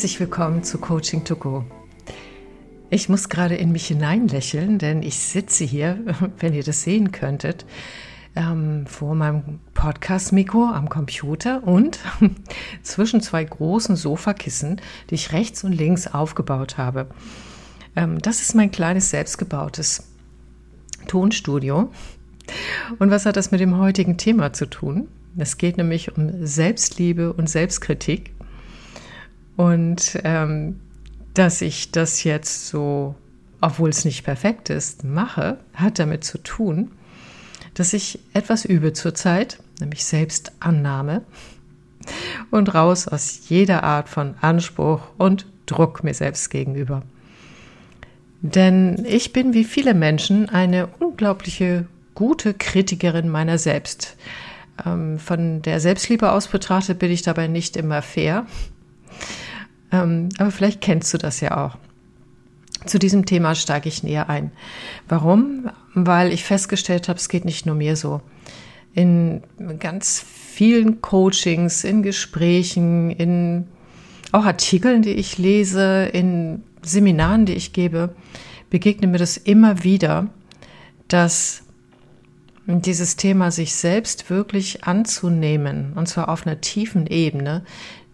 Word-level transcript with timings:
Herzlich 0.00 0.18
willkommen 0.18 0.62
zu 0.62 0.78
Coaching 0.78 1.24
to 1.24 1.36
Go. 1.36 1.62
Ich 2.88 3.10
muss 3.10 3.28
gerade 3.28 3.56
in 3.56 3.70
mich 3.70 3.88
hineinlächeln, 3.88 4.78
denn 4.78 5.02
ich 5.02 5.18
sitze 5.18 5.62
hier, 5.62 5.98
wenn 6.38 6.54
ihr 6.54 6.62
das 6.62 6.84
sehen 6.84 7.12
könntet, 7.12 7.66
ähm, 8.34 8.86
vor 8.86 9.14
meinem 9.14 9.60
Podcast-Mikro 9.74 10.64
am 10.64 10.88
Computer 10.88 11.62
und 11.66 11.98
zwischen 12.82 13.20
zwei 13.20 13.44
großen 13.44 13.94
Sofakissen, 13.94 14.80
die 15.10 15.16
ich 15.16 15.34
rechts 15.34 15.64
und 15.64 15.72
links 15.72 16.06
aufgebaut 16.06 16.78
habe. 16.78 17.08
Ähm, 17.94 18.20
das 18.20 18.40
ist 18.40 18.54
mein 18.54 18.70
kleines 18.70 19.10
selbstgebautes 19.10 20.04
Tonstudio. 21.08 21.92
Und 22.98 23.10
was 23.10 23.26
hat 23.26 23.36
das 23.36 23.50
mit 23.50 23.60
dem 23.60 23.76
heutigen 23.76 24.16
Thema 24.16 24.54
zu 24.54 24.64
tun? 24.64 25.08
Es 25.36 25.58
geht 25.58 25.76
nämlich 25.76 26.16
um 26.16 26.46
Selbstliebe 26.46 27.34
und 27.34 27.50
Selbstkritik. 27.50 28.32
Und 29.60 30.18
ähm, 30.24 30.80
dass 31.34 31.60
ich 31.60 31.90
das 31.90 32.24
jetzt 32.24 32.68
so, 32.68 33.14
obwohl 33.60 33.90
es 33.90 34.06
nicht 34.06 34.24
perfekt 34.24 34.70
ist, 34.70 35.04
mache, 35.04 35.58
hat 35.74 35.98
damit 35.98 36.24
zu 36.24 36.38
tun, 36.38 36.92
dass 37.74 37.92
ich 37.92 38.20
etwas 38.32 38.64
übe 38.64 38.94
zurzeit, 38.94 39.58
nämlich 39.78 40.06
Selbstannahme 40.06 41.24
und 42.50 42.74
raus 42.74 43.06
aus 43.06 43.50
jeder 43.50 43.82
Art 43.84 44.08
von 44.08 44.34
Anspruch 44.40 45.02
und 45.18 45.44
Druck 45.66 46.04
mir 46.04 46.14
selbst 46.14 46.48
gegenüber. 46.48 47.02
Denn 48.40 49.04
ich 49.06 49.34
bin 49.34 49.52
wie 49.52 49.64
viele 49.64 49.92
Menschen 49.92 50.48
eine 50.48 50.86
unglaubliche 51.00 51.86
gute 52.14 52.54
Kritikerin 52.54 53.28
meiner 53.28 53.58
selbst. 53.58 54.16
Ähm, 54.86 55.18
von 55.18 55.60
der 55.60 55.80
Selbstliebe 55.80 56.32
aus 56.32 56.48
betrachtet 56.48 56.98
bin 56.98 57.10
ich 57.10 57.20
dabei 57.20 57.46
nicht 57.46 57.76
immer 57.76 58.00
fair, 58.00 58.46
aber 59.90 60.50
vielleicht 60.50 60.80
kennst 60.80 61.12
du 61.12 61.18
das 61.18 61.40
ja 61.40 61.64
auch. 61.66 61.76
Zu 62.86 62.98
diesem 62.98 63.26
Thema 63.26 63.54
steige 63.54 63.88
ich 63.88 64.02
näher 64.02 64.30
ein. 64.30 64.52
Warum? 65.08 65.70
Weil 65.94 66.32
ich 66.32 66.44
festgestellt 66.44 67.08
habe, 67.08 67.18
es 67.18 67.28
geht 67.28 67.44
nicht 67.44 67.66
nur 67.66 67.74
mir 67.74 67.96
so. 67.96 68.22
In 68.94 69.42
ganz 69.78 70.24
vielen 70.24 71.00
Coachings, 71.00 71.84
in 71.84 72.02
Gesprächen, 72.02 73.10
in 73.10 73.66
auch 74.32 74.44
Artikeln, 74.44 75.02
die 75.02 75.12
ich 75.12 75.38
lese, 75.38 76.08
in 76.12 76.62
Seminaren, 76.82 77.46
die 77.46 77.54
ich 77.54 77.72
gebe, 77.72 78.14
begegnet 78.70 79.10
mir 79.10 79.18
das 79.18 79.36
immer 79.36 79.82
wieder, 79.82 80.28
dass 81.08 81.64
dieses 82.66 83.16
Thema 83.16 83.50
sich 83.50 83.74
selbst 83.74 84.30
wirklich 84.30 84.84
anzunehmen, 84.84 85.92
und 85.94 86.08
zwar 86.08 86.28
auf 86.28 86.46
einer 86.46 86.60
tiefen 86.60 87.06
Ebene, 87.06 87.64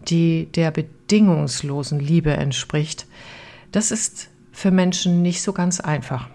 die 0.07 0.47
der 0.55 0.73
bedingungslosen 1.07 1.99
Liebe 1.99 2.31
entspricht, 2.31 3.05
das 3.71 3.91
ist 3.91 4.29
für 4.51 4.71
Menschen 4.71 5.21
nicht 5.21 5.41
so 5.41 5.53
ganz 5.53 5.79
einfach. 5.79 6.27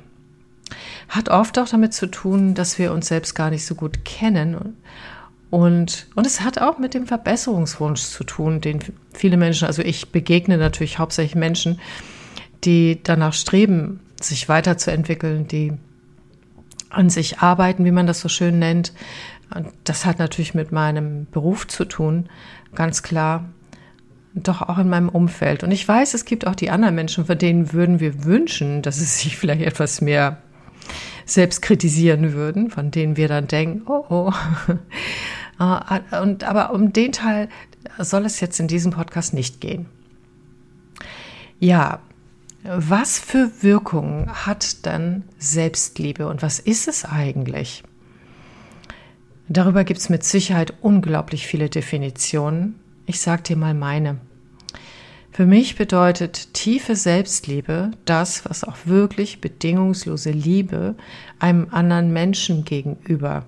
Hat 1.09 1.29
oft 1.29 1.59
auch 1.59 1.69
damit 1.69 1.93
zu 1.93 2.07
tun, 2.07 2.55
dass 2.55 2.79
wir 2.79 2.93
uns 2.93 3.09
selbst 3.09 3.35
gar 3.35 3.51
nicht 3.51 3.67
so 3.67 3.75
gut 3.75 4.05
kennen. 4.07 4.77
Und, 5.51 6.07
und 6.15 6.27
es 6.27 6.41
hat 6.41 6.59
auch 6.59 6.79
mit 6.79 6.95
dem 6.95 7.07
Verbesserungswunsch 7.07 8.01
zu 8.01 8.25
tun, 8.25 8.63
den 8.63 8.81
viele 9.13 9.37
Menschen, 9.37 9.67
also 9.67 9.83
ich 9.83 10.11
begegne 10.11 10.57
natürlich 10.57 10.99
hauptsächlich 10.99 11.35
Menschen, 11.35 11.79
die 12.65 13.01
danach 13.03 13.35
streben, 13.35 14.01
sich 14.19 14.49
weiterzuentwickeln, 14.49 15.47
die 15.49 15.75
an 16.89 17.11
sich 17.11 17.41
arbeiten, 17.41 17.85
wie 17.85 17.91
man 17.91 18.07
das 18.07 18.21
so 18.21 18.31
schön 18.31 18.59
nennt. 18.59 18.95
Und 19.55 19.69
das 19.85 20.07
hat 20.07 20.19
natürlich 20.19 20.55
mit 20.55 20.73
meinem 20.73 21.27
Beruf 21.31 21.67
zu 21.67 21.85
tun, 21.85 22.31
ganz 22.75 23.03
klar 23.03 23.45
doch 24.35 24.63
auch 24.63 24.79
in 24.79 24.89
meinem 24.89 25.09
Umfeld. 25.09 25.63
Und 25.63 25.71
ich 25.71 25.87
weiß, 25.87 26.15
es 26.15 26.25
gibt 26.25 26.47
auch 26.47 26.55
die 26.55 26.71
anderen 26.71 26.95
Menschen, 26.95 27.27
von 27.27 27.37
denen 27.37 27.73
würden 27.73 28.01
wir 28.01 28.25
wünschen, 28.25 28.83
dass 28.83 28.99
sie 28.99 29.05
sich 29.05 29.37
vielleicht 29.37 29.63
etwas 29.63 30.01
mehr 30.01 30.39
selbst 31.27 31.63
kritisieren 31.63 32.33
würden, 32.33 32.71
von 32.71 32.91
denen 32.91 33.17
wir 33.17 33.29
dann 33.29 33.47
denken, 33.47 33.83
oh 33.87 34.05
oh. 34.09 34.33
Ah, 35.59 36.01
und 36.23 36.43
aber 36.43 36.73
um 36.73 36.93
den 36.93 37.13
Teil 37.13 37.49
soll 37.99 38.25
es 38.25 38.41
jetzt 38.41 38.59
in 38.59 38.67
diesem 38.67 38.91
Podcast 38.91 39.33
nicht 39.33 39.61
gehen. 39.61 39.87
Ja, 41.61 42.01
was 42.65 43.19
für 43.19 43.51
Wirkungen 43.61 44.29
hat 44.47 44.87
dann 44.87 45.25
Selbstliebe 45.39 46.27
und 46.27 46.43
was 46.43 46.59
ist 46.59 46.89
es 46.89 47.05
eigentlich? 47.05 47.85
Darüber 49.49 49.85
gibt 49.85 50.01
es 50.01 50.09
mit 50.09 50.25
Sicherheit 50.25 50.75
unglaublich 50.81 51.47
viele 51.47 51.69
Definitionen. 51.69 52.81
Ich 53.07 53.21
sage 53.21 53.43
dir 53.43 53.57
mal 53.57 53.75
meine. 53.75 54.19
Für 55.33 55.47
mich 55.47 55.77
bedeutet 55.77 56.53
tiefe 56.53 56.95
Selbstliebe 56.95 57.93
das, 58.05 58.45
was 58.45 58.65
auch 58.65 58.77
wirklich 58.85 59.41
bedingungslose 59.41 60.31
Liebe 60.31 60.95
einem 61.39 61.69
anderen 61.71 62.13
Menschen 62.13 62.67
gegenüber 62.67 63.47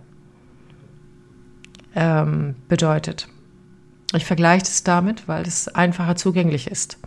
ähm, 1.94 2.54
bedeutet. 2.68 3.28
Ich 4.14 4.24
vergleiche 4.24 4.64
es 4.64 4.82
damit, 4.82 5.28
weil 5.28 5.42
es 5.42 5.68
einfacher 5.68 6.16
zugänglich 6.16 6.68
ist. 6.68 6.98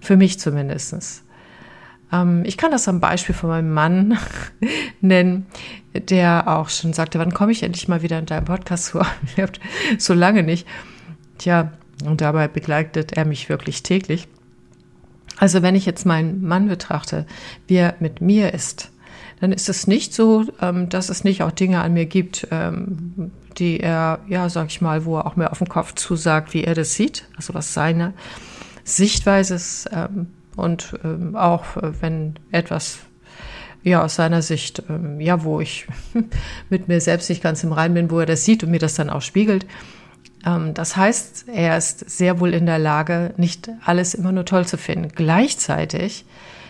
Für 0.00 0.18
mich 0.18 0.38
zumindest. 0.38 1.24
Ähm, 2.12 2.42
ich 2.44 2.58
kann 2.58 2.72
das 2.72 2.88
am 2.88 3.00
Beispiel 3.00 3.34
von 3.34 3.48
meinem 3.48 3.72
Mann 3.72 4.18
nennen, 5.00 5.46
der 5.94 6.46
auch 6.46 6.68
schon 6.68 6.92
sagte, 6.92 7.18
wann 7.18 7.32
komme 7.32 7.52
ich 7.52 7.62
endlich 7.62 7.88
mal 7.88 8.02
wieder 8.02 8.18
in 8.18 8.26
deinem 8.26 8.44
Podcast 8.44 8.90
vor? 8.90 9.06
so 9.98 10.12
lange 10.12 10.42
nicht. 10.42 10.66
Tja, 11.38 11.72
und 12.04 12.20
dabei 12.20 12.48
begleitet 12.48 13.12
er 13.12 13.24
mich 13.24 13.48
wirklich 13.48 13.82
täglich. 13.82 14.28
Also 15.36 15.62
wenn 15.62 15.74
ich 15.74 15.86
jetzt 15.86 16.04
meinen 16.04 16.46
Mann 16.46 16.68
betrachte, 16.68 17.26
wie 17.66 17.76
er 17.76 17.94
mit 18.00 18.20
mir 18.20 18.52
ist, 18.52 18.90
dann 19.40 19.52
ist 19.52 19.68
es 19.70 19.86
nicht 19.86 20.12
so, 20.12 20.44
ähm, 20.60 20.88
dass 20.90 21.08
es 21.08 21.24
nicht 21.24 21.42
auch 21.42 21.50
Dinge 21.50 21.80
an 21.80 21.94
mir 21.94 22.04
gibt, 22.04 22.46
ähm, 22.50 23.32
die 23.56 23.80
er, 23.80 24.20
ja, 24.28 24.48
sag 24.50 24.68
ich 24.68 24.80
mal, 24.80 25.06
wo 25.06 25.16
er 25.16 25.26
auch 25.26 25.36
mir 25.36 25.50
auf 25.50 25.58
den 25.58 25.68
Kopf 25.68 25.94
zusagt, 25.94 26.52
wie 26.52 26.64
er 26.64 26.74
das 26.74 26.94
sieht, 26.94 27.26
also 27.36 27.54
was 27.54 27.72
seine 27.72 28.12
Sichtweise 28.84 29.54
ist 29.54 29.88
ähm, 29.92 30.26
und 30.56 30.94
auch 31.34 31.76
äh, 31.78 31.92
wenn 32.02 32.34
etwas 32.50 32.98
ja, 33.82 34.04
aus 34.04 34.16
seiner 34.16 34.42
Sicht, 34.42 34.82
ja, 35.18 35.42
wo 35.42 35.58
ich 35.58 35.86
mit 36.68 36.88
mir 36.88 37.00
selbst 37.00 37.30
nicht 37.30 37.42
ganz 37.42 37.64
im 37.64 37.72
Rein 37.72 37.94
bin, 37.94 38.10
wo 38.10 38.20
er 38.20 38.26
das 38.26 38.44
sieht 38.44 38.62
und 38.62 38.70
mir 38.70 38.78
das 38.78 38.94
dann 38.94 39.08
auch 39.08 39.22
spiegelt, 39.22 39.64
das 40.42 40.96
heißt, 40.96 41.46
er 41.48 41.76
ist 41.76 42.08
sehr 42.08 42.40
wohl 42.40 42.54
in 42.54 42.66
der 42.66 42.78
Lage, 42.78 43.34
nicht 43.36 43.70
alles 43.84 44.14
immer 44.14 44.32
nur 44.32 44.44
toll 44.46 44.66
zu 44.66 44.78
finden. 44.78 45.08
Gleichzeitig 45.08 46.24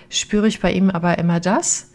spüre 0.09 0.49
ich 0.49 0.61
bei 0.61 0.73
ihm 0.73 0.91
aber 0.91 1.19
immer 1.19 1.39
das, 1.39 1.91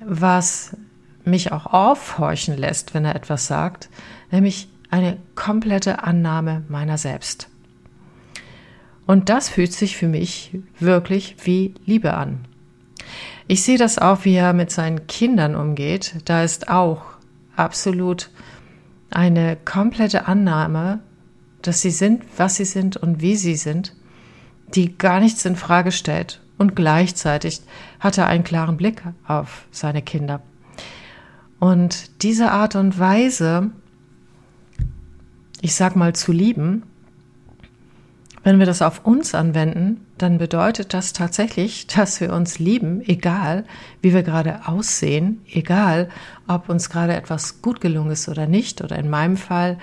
was 0.00 0.76
mich 1.24 1.52
auch 1.52 1.66
aufhorchen 1.66 2.56
lässt, 2.56 2.94
wenn 2.94 3.04
er 3.04 3.14
etwas 3.14 3.46
sagt, 3.46 3.88
nämlich 4.30 4.68
eine 4.90 5.18
komplette 5.34 6.02
Annahme 6.02 6.64
meiner 6.68 6.98
selbst. 6.98 7.48
Und 9.06 9.28
das 9.28 9.48
fühlt 9.48 9.72
sich 9.72 9.96
für 9.96 10.08
mich 10.08 10.58
wirklich 10.78 11.36
wie 11.44 11.74
Liebe 11.86 12.14
an. 12.14 12.44
Ich 13.46 13.62
sehe 13.62 13.78
das 13.78 13.98
auch, 13.98 14.24
wie 14.24 14.34
er 14.34 14.52
mit 14.52 14.70
seinen 14.70 15.06
Kindern 15.06 15.54
umgeht. 15.54 16.16
Da 16.26 16.42
ist 16.42 16.68
auch 16.68 17.02
absolut 17.56 18.30
eine 19.10 19.56
komplette 19.56 20.26
Annahme, 20.26 21.00
dass 21.62 21.80
sie 21.80 21.90
sind, 21.90 22.24
was 22.36 22.56
sie 22.56 22.64
sind 22.64 22.96
und 22.96 23.20
wie 23.20 23.36
sie 23.36 23.56
sind, 23.56 23.94
die 24.74 24.96
gar 24.96 25.20
nichts 25.20 25.44
in 25.44 25.56
Frage 25.56 25.92
stellt. 25.92 26.40
Und 26.56 26.74
gleichzeitig 26.74 27.62
hat 28.00 28.18
er 28.18 28.26
einen 28.26 28.44
klaren 28.44 28.76
Blick 28.76 29.02
auf 29.26 29.66
seine 29.70 30.02
Kinder. 30.02 30.42
Und 31.60 32.22
diese 32.22 32.50
Art 32.50 32.76
und 32.76 32.98
Weise, 32.98 33.70
ich 35.60 35.74
sag 35.74 35.96
mal, 35.96 36.14
zu 36.14 36.32
lieben, 36.32 36.84
wenn 38.44 38.58
wir 38.58 38.66
das 38.66 38.82
auf 38.82 39.04
uns 39.04 39.34
anwenden, 39.34 40.06
dann 40.16 40.38
bedeutet 40.38 40.94
das 40.94 41.12
tatsächlich, 41.12 41.86
dass 41.86 42.20
wir 42.20 42.32
uns 42.32 42.58
lieben, 42.58 43.02
egal 43.06 43.64
wie 44.00 44.14
wir 44.14 44.22
gerade 44.22 44.66
aussehen, 44.66 45.40
egal 45.50 46.08
ob 46.46 46.68
uns 46.68 46.90
gerade 46.90 47.14
etwas 47.14 47.62
gut 47.62 47.80
gelungen 47.80 48.12
ist 48.12 48.28
oder 48.28 48.46
nicht, 48.46 48.82
oder 48.82 48.98
in 48.98 49.10
meinem 49.10 49.36
Fall, 49.36 49.78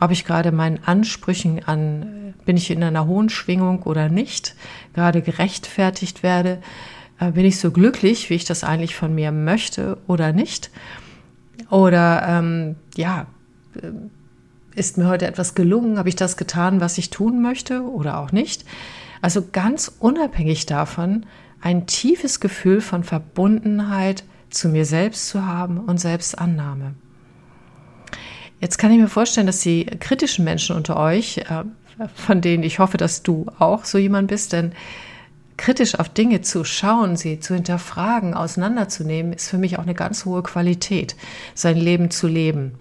ob 0.00 0.10
ich 0.10 0.24
gerade 0.24 0.50
meinen 0.50 0.82
Ansprüchen 0.84 1.62
an, 1.64 2.34
bin 2.44 2.56
ich 2.56 2.70
in 2.70 2.82
einer 2.82 3.06
hohen 3.06 3.28
Schwingung 3.28 3.82
oder 3.82 4.08
nicht, 4.08 4.54
gerade 4.94 5.20
gerechtfertigt 5.20 6.22
werde, 6.22 6.58
äh, 7.18 7.32
bin 7.32 7.44
ich 7.44 7.60
so 7.60 7.70
glücklich, 7.70 8.30
wie 8.30 8.34
ich 8.34 8.46
das 8.46 8.64
eigentlich 8.64 8.96
von 8.96 9.14
mir 9.14 9.30
möchte 9.30 9.98
oder 10.06 10.32
nicht, 10.32 10.70
oder 11.68 12.26
ähm, 12.26 12.76
ja, 12.96 13.26
ist 14.80 14.98
mir 14.98 15.06
heute 15.06 15.26
etwas 15.26 15.54
gelungen? 15.54 15.98
Habe 15.98 16.08
ich 16.08 16.16
das 16.16 16.38
getan, 16.38 16.80
was 16.80 16.98
ich 16.98 17.10
tun 17.10 17.42
möchte 17.42 17.82
oder 17.82 18.18
auch 18.18 18.32
nicht? 18.32 18.64
Also 19.20 19.42
ganz 19.52 19.92
unabhängig 20.00 20.64
davon, 20.64 21.26
ein 21.60 21.86
tiefes 21.86 22.40
Gefühl 22.40 22.80
von 22.80 23.04
Verbundenheit 23.04 24.24
zu 24.48 24.70
mir 24.70 24.86
selbst 24.86 25.28
zu 25.28 25.46
haben 25.46 25.78
und 25.78 26.00
Selbstannahme. 26.00 26.94
Jetzt 28.58 28.78
kann 28.78 28.90
ich 28.90 28.98
mir 28.98 29.08
vorstellen, 29.08 29.46
dass 29.46 29.60
die 29.60 29.84
kritischen 29.84 30.44
Menschen 30.44 30.74
unter 30.74 30.96
euch, 30.96 31.38
äh, 31.38 31.64
von 32.14 32.40
denen 32.40 32.62
ich 32.62 32.78
hoffe, 32.78 32.96
dass 32.96 33.22
du 33.22 33.46
auch 33.58 33.84
so 33.84 33.98
jemand 33.98 34.28
bist, 34.28 34.54
denn 34.54 34.72
kritisch 35.58 35.94
auf 35.94 36.08
Dinge 36.08 36.40
zu 36.40 36.64
schauen, 36.64 37.16
sie 37.16 37.38
zu 37.38 37.54
hinterfragen, 37.54 38.32
auseinanderzunehmen, 38.32 39.34
ist 39.34 39.50
für 39.50 39.58
mich 39.58 39.78
auch 39.78 39.82
eine 39.82 39.94
ganz 39.94 40.24
hohe 40.24 40.42
Qualität, 40.42 41.16
sein 41.54 41.76
Leben 41.76 42.10
zu 42.10 42.26
leben. 42.28 42.78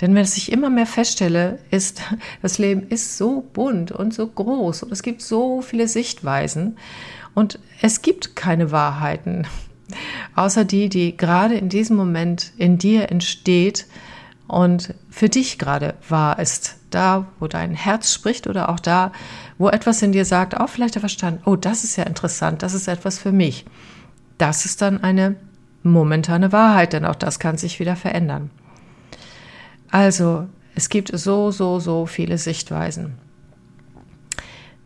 Denn 0.00 0.14
wenn 0.14 0.24
ich 0.24 0.52
immer 0.52 0.70
mehr 0.70 0.86
feststelle, 0.86 1.58
ist, 1.70 2.02
das 2.42 2.58
Leben 2.58 2.88
ist 2.88 3.16
so 3.16 3.46
bunt 3.52 3.92
und 3.92 4.12
so 4.12 4.26
groß 4.26 4.84
und 4.84 4.92
es 4.92 5.02
gibt 5.02 5.22
so 5.22 5.62
viele 5.62 5.88
Sichtweisen 5.88 6.76
und 7.34 7.58
es 7.82 8.02
gibt 8.02 8.36
keine 8.36 8.70
Wahrheiten, 8.72 9.46
außer 10.34 10.64
die, 10.64 10.88
die 10.88 11.16
gerade 11.16 11.54
in 11.54 11.68
diesem 11.68 11.96
Moment 11.96 12.52
in 12.56 12.78
dir 12.78 13.10
entsteht 13.10 13.86
und 14.48 14.94
für 15.10 15.28
dich 15.28 15.58
gerade 15.58 15.94
wahr 16.08 16.38
ist. 16.38 16.76
Da, 16.90 17.26
wo 17.40 17.48
dein 17.48 17.74
Herz 17.74 18.14
spricht 18.14 18.46
oder 18.46 18.68
auch 18.68 18.80
da, 18.80 19.12
wo 19.58 19.68
etwas 19.68 20.00
in 20.02 20.12
dir 20.12 20.24
sagt, 20.24 20.56
auch 20.56 20.68
vielleicht 20.68 20.94
der 20.94 21.00
Verstand, 21.00 21.40
oh, 21.44 21.56
das 21.56 21.84
ist 21.84 21.96
ja 21.96 22.04
interessant, 22.04 22.62
das 22.62 22.74
ist 22.74 22.88
etwas 22.88 23.18
für 23.18 23.32
mich. 23.32 23.66
Das 24.38 24.64
ist 24.64 24.80
dann 24.80 25.02
eine 25.02 25.36
momentane 25.82 26.52
Wahrheit, 26.52 26.92
denn 26.92 27.04
auch 27.04 27.16
das 27.16 27.38
kann 27.38 27.58
sich 27.58 27.80
wieder 27.80 27.96
verändern. 27.96 28.50
Also, 29.90 30.48
es 30.74 30.88
gibt 30.88 31.16
so, 31.16 31.50
so, 31.50 31.80
so 31.80 32.06
viele 32.06 32.38
Sichtweisen. 32.38 33.14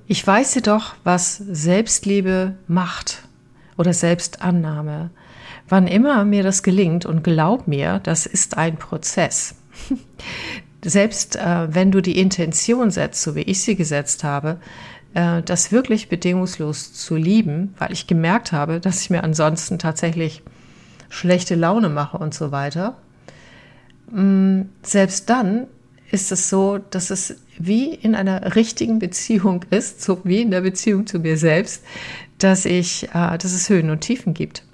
Ich 0.06 0.26
weiß 0.26 0.54
jedoch, 0.56 0.94
was 1.04 1.36
Selbstliebe 1.36 2.56
macht 2.66 3.28
oder 3.76 3.92
Selbstannahme. 3.92 5.10
Wann 5.68 5.86
immer 5.86 6.24
mir 6.24 6.42
das 6.42 6.62
gelingt 6.62 7.06
und 7.06 7.22
glaub 7.22 7.68
mir, 7.68 8.00
das 8.00 8.26
ist 8.26 8.56
ein 8.56 8.76
Prozess. 8.76 9.54
Selbst 10.84 11.36
äh, 11.36 11.72
wenn 11.72 11.92
du 11.92 12.00
die 12.00 12.18
Intention 12.18 12.90
setzt, 12.90 13.22
so 13.22 13.34
wie 13.36 13.42
ich 13.42 13.62
sie 13.62 13.76
gesetzt 13.76 14.24
habe, 14.24 14.58
äh, 15.14 15.42
das 15.42 15.70
wirklich 15.72 16.08
bedingungslos 16.08 16.92
zu 16.92 17.16
lieben, 17.16 17.74
weil 17.78 17.92
ich 17.92 18.06
gemerkt 18.06 18.52
habe, 18.52 18.80
dass 18.80 19.02
ich 19.02 19.10
mir 19.10 19.22
ansonsten 19.22 19.78
tatsächlich 19.78 20.42
schlechte 21.08 21.54
Laune 21.54 21.88
mache 21.88 22.18
und 22.18 22.34
so 22.34 22.52
weiter, 22.52 22.96
selbst 24.82 25.30
dann 25.30 25.66
ist 26.10 26.32
es 26.32 26.48
so, 26.48 26.78
dass 26.78 27.10
es 27.10 27.36
wie 27.58 27.94
in 27.94 28.14
einer 28.14 28.54
richtigen 28.56 28.98
Beziehung 28.98 29.64
ist, 29.70 30.02
so 30.02 30.20
wie 30.24 30.42
in 30.42 30.50
der 30.50 30.62
Beziehung 30.62 31.06
zu 31.06 31.18
mir 31.18 31.36
selbst, 31.36 31.84
dass 32.38 32.64
ich, 32.64 33.08
äh, 33.14 33.38
dass 33.38 33.52
es 33.52 33.68
Höhen 33.68 33.90
und 33.90 34.00
Tiefen 34.00 34.34
gibt. 34.34 34.64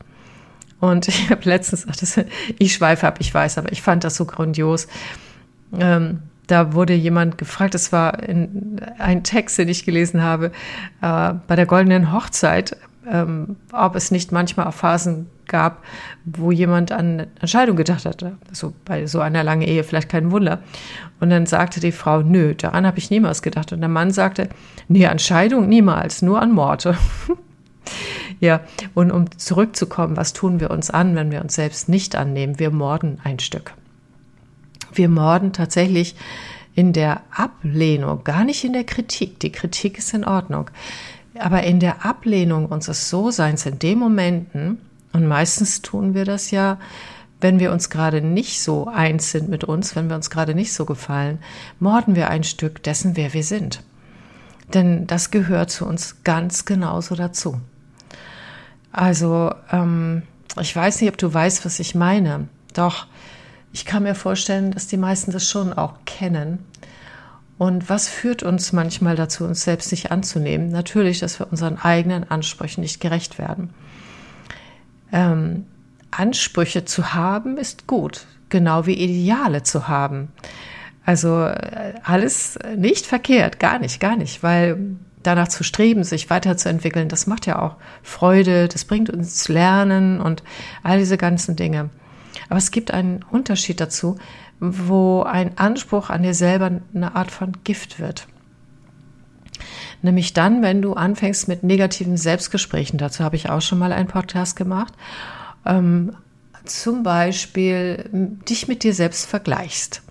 Und 0.81 1.09
ich 1.09 1.31
habe 1.31 1.43
letztens, 1.45 1.87
ach, 1.89 1.97
das, 1.97 2.21
ich 2.59 2.75
schweife 2.75 3.07
ab, 3.07 3.19
ich 3.21 3.33
weiß, 3.33 3.59
aber 3.59 3.73
ich 3.73 3.83
fand 3.83 4.05
das 4.05 4.17
so 4.17 4.25
grandios. 4.25 4.87
Ähm, 5.79 6.21
da 6.47 6.75
wurde 6.75 6.95
jemand 6.95 7.39
gefragt, 7.39 7.75
das 7.75 7.91
war 7.91 8.23
in, 8.23 8.81
ein 8.99 9.25
Text, 9.25 9.59
den 9.59 9.69
ich 9.69 9.85
gelesen 9.85 10.23
habe, 10.23 10.53
äh, 11.03 11.35
bei 11.47 11.57
der 11.57 11.67
goldenen 11.67 12.13
Hochzeit, 12.13 12.77
ähm, 13.11 13.57
ob 13.73 13.97
es 13.97 14.13
nicht 14.13 14.31
manchmal 14.31 14.69
auch 14.69 14.75
Phasen 14.75 15.27
gab, 15.47 15.83
wo 16.25 16.51
jemand 16.51 16.93
an 16.93 17.27
Entscheidung 17.41 17.77
gedacht 17.77 18.05
hatte. 18.05 18.37
So 18.53 18.73
bei 18.85 19.07
so 19.07 19.21
einer 19.21 19.45
langen 19.45 19.63
Ehe 19.63 19.85
vielleicht 19.85 20.09
kein 20.09 20.31
Wunder. 20.31 20.61
Und 21.21 21.31
dann 21.31 21.47
sagte 21.47 21.81
die 21.81 21.93
Frau, 21.93 22.23
nö, 22.23 22.55
daran 22.55 22.87
habe 22.87 22.99
ich 22.99 23.11
niemals 23.11 23.43
gedacht. 23.43 23.73
Und 23.73 23.81
der 23.81 23.89
Mann 23.89 24.11
sagte, 24.11 24.49
nee, 24.89 25.07
an 25.07 25.19
Scheidung 25.19 25.69
niemals, 25.69 26.23
nur 26.23 26.41
an 26.41 26.53
Morde. 26.53 26.97
ja, 28.41 28.61
und 28.95 29.11
um 29.11 29.27
zurückzukommen, 29.39 30.17
was 30.17 30.33
tun 30.33 30.61
wir 30.61 30.71
uns 30.71 30.91
an, 30.91 31.15
wenn 31.15 31.31
wir 31.31 31.41
uns 31.41 31.55
selbst 31.55 31.89
nicht 31.89 32.17
annehmen? 32.17 32.59
Wir 32.59 32.71
morden 32.71 33.19
ein 33.25 33.39
Stück. 33.39 33.75
Wir 34.93 35.09
morden 35.09 35.53
tatsächlich 35.53 36.17
in 36.75 36.93
der 36.93 37.23
Ablehnung, 37.31 38.23
gar 38.25 38.45
nicht 38.45 38.63
in 38.65 38.75
der 38.75 38.85
Kritik. 38.85 39.41
Die 39.41 39.53
Kritik 39.53 39.99
ist 39.99 40.13
in 40.13 40.25
Ordnung. 40.25 40.71
Aber 41.39 41.63
in 41.63 41.81
der 41.81 42.05
Ablehnung 42.05 42.67
unseres 42.67 43.09
So-Seins 43.09 43.67
in 43.67 43.79
den 43.79 43.99
Momenten, 43.99 44.79
und 45.13 45.27
meistens 45.27 45.83
tun 45.83 46.15
wir 46.15 46.25
das 46.25 46.51
ja, 46.51 46.79
wenn 47.41 47.59
wir 47.59 47.73
uns 47.73 47.91
gerade 47.91 48.23
nicht 48.23 48.63
so 48.63 48.87
eins 48.87 49.31
sind 49.31 49.49
mit 49.49 49.65
uns, 49.65 49.95
wenn 49.95 50.09
wir 50.09 50.17
uns 50.17 50.31
gerade 50.31 50.55
nicht 50.55 50.73
so 50.73 50.87
gefallen, 50.87 51.39
morden 51.79 52.17
wir 52.17 52.31
ein 52.31 52.45
Stück 52.45 52.83
dessen, 52.83 53.17
wer 53.17 53.35
wir 53.35 53.45
sind. 53.45 53.83
Denn 54.73 55.07
das 55.07 55.31
gehört 55.31 55.71
zu 55.71 55.87
uns 55.87 56.23
ganz 56.25 56.65
genauso 56.65 57.15
dazu. 57.15 57.61
Also, 58.91 59.55
ähm, 59.71 60.23
ich 60.61 60.75
weiß 60.75 61.01
nicht, 61.01 61.11
ob 61.11 61.19
du 61.19 61.33
weißt, 61.33 61.65
was 61.65 61.79
ich 61.79 61.95
meine. 61.95 62.49
Doch, 62.73 63.07
ich 63.73 63.85
kann 63.85 64.05
mir 64.05 64.15
vorstellen, 64.15 64.71
dass 64.71 64.87
die 64.87 64.97
meisten 64.97 65.31
das 65.31 65.49
schon 65.49 65.73
auch 65.75 65.95
kennen. 66.07 66.65
Und 67.59 67.89
was 67.89 68.09
führt 68.09 68.43
uns 68.43 68.73
manchmal 68.73 69.17
dazu, 69.17 69.45
uns 69.45 69.63
selbst 69.63 69.91
nicht 69.91 70.11
anzunehmen? 70.11 70.71
Natürlich, 70.71 71.21
dass 71.21 71.39
wir 71.39 71.51
unseren 71.51 71.79
eigenen 71.79 72.31
Ansprüchen 72.31 72.81
nicht 72.81 73.01
gerecht 73.01 73.39
werden. 73.39 73.71
Ähm, 75.13 75.67
Ansprüche 76.11 76.85
zu 76.85 77.15
haben 77.15 77.57
ist 77.59 77.87
gut, 77.87 78.27
genau 78.49 78.87
wie 78.87 78.95
Ideale 78.95 79.63
zu 79.63 79.89
haben. 79.89 80.29
Also 81.05 81.45
äh, 81.45 81.95
alles 82.03 82.59
nicht 82.77 83.07
verkehrt, 83.07 83.61
gar 83.61 83.79
nicht, 83.79 84.01
gar 84.01 84.17
nicht, 84.17 84.43
weil 84.43 84.97
danach 85.23 85.49
zu 85.49 85.65
streben, 85.65 86.05
sich 86.05 86.31
weiterzuentwickeln, 86.31 87.09
das 87.09 87.27
macht 87.27 87.47
ja 87.47 87.61
auch 87.61 87.77
Freude, 88.03 88.69
das 88.69 88.85
bringt 88.85 89.11
uns 89.11 89.49
Lernen 89.49 90.21
und 90.21 90.43
all 90.83 90.99
diese 90.99 91.17
ganzen 91.17 91.57
Dinge. 91.57 91.91
Aber 92.49 92.59
es 92.59 92.71
gibt 92.71 92.93
einen 92.93 93.25
Unterschied 93.31 93.81
dazu, 93.81 94.17
wo 94.61 95.23
ein 95.23 95.59
Anspruch 95.59 96.11
an 96.11 96.23
dir 96.23 96.35
selber 96.35 96.71
eine 96.95 97.15
Art 97.15 97.31
von 97.31 97.53
Gift 97.65 97.99
wird. 97.99 98.27
Nämlich 100.07 100.33
dann, 100.33 100.63
wenn 100.63 100.83
du 100.83 100.93
anfängst 100.93 101.49
mit 101.49 101.65
negativen 101.65 102.17
Selbstgesprächen, 102.17 102.97
dazu 102.97 103.25
habe 103.25 103.35
ich 103.35 103.51
auch 103.51 103.61
schon 103.61 103.81
mal 103.81 103.91
einen 103.91 104.07
Podcast 104.07 104.55
gemacht, 104.55 104.95
ähm, 105.65 106.15
zum 106.65 107.03
Beispiel 107.03 108.09
dich 108.49 108.69
mit 108.69 108.85
dir 108.85 108.95
selbst 108.95 109.29
vergleichst. 109.29 110.03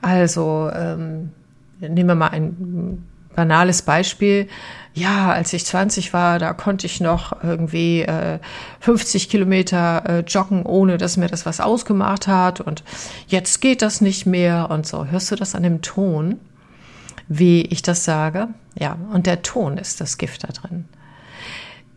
Also 0.00 0.70
ähm, 0.72 1.32
nehmen 1.80 2.08
wir 2.08 2.14
mal 2.14 2.28
ein 2.28 3.06
banales 3.36 3.82
Beispiel. 3.82 4.48
Ja, 4.94 5.30
als 5.32 5.52
ich 5.52 5.66
20 5.66 6.14
war, 6.14 6.38
da 6.38 6.54
konnte 6.54 6.86
ich 6.86 7.02
noch 7.02 7.44
irgendwie 7.44 8.00
äh, 8.00 8.38
50 8.80 9.28
Kilometer 9.28 10.02
äh, 10.06 10.20
joggen, 10.20 10.64
ohne 10.64 10.96
dass 10.96 11.18
mir 11.18 11.28
das 11.28 11.44
was 11.44 11.60
ausgemacht 11.60 12.26
hat. 12.26 12.62
Und 12.62 12.84
jetzt 13.26 13.60
geht 13.60 13.82
das 13.82 14.00
nicht 14.00 14.24
mehr 14.24 14.70
und 14.70 14.86
so. 14.86 15.04
Hörst 15.04 15.30
du 15.30 15.36
das 15.36 15.54
an 15.54 15.62
dem 15.62 15.82
Ton, 15.82 16.40
wie 17.30 17.62
ich 17.62 17.80
das 17.80 18.04
sage? 18.04 18.48
Ja, 18.76 18.98
und 19.12 19.26
der 19.26 19.42
Ton 19.42 19.78
ist 19.78 20.00
das 20.00 20.18
Gift 20.18 20.42
da 20.42 20.48
drin. 20.48 20.84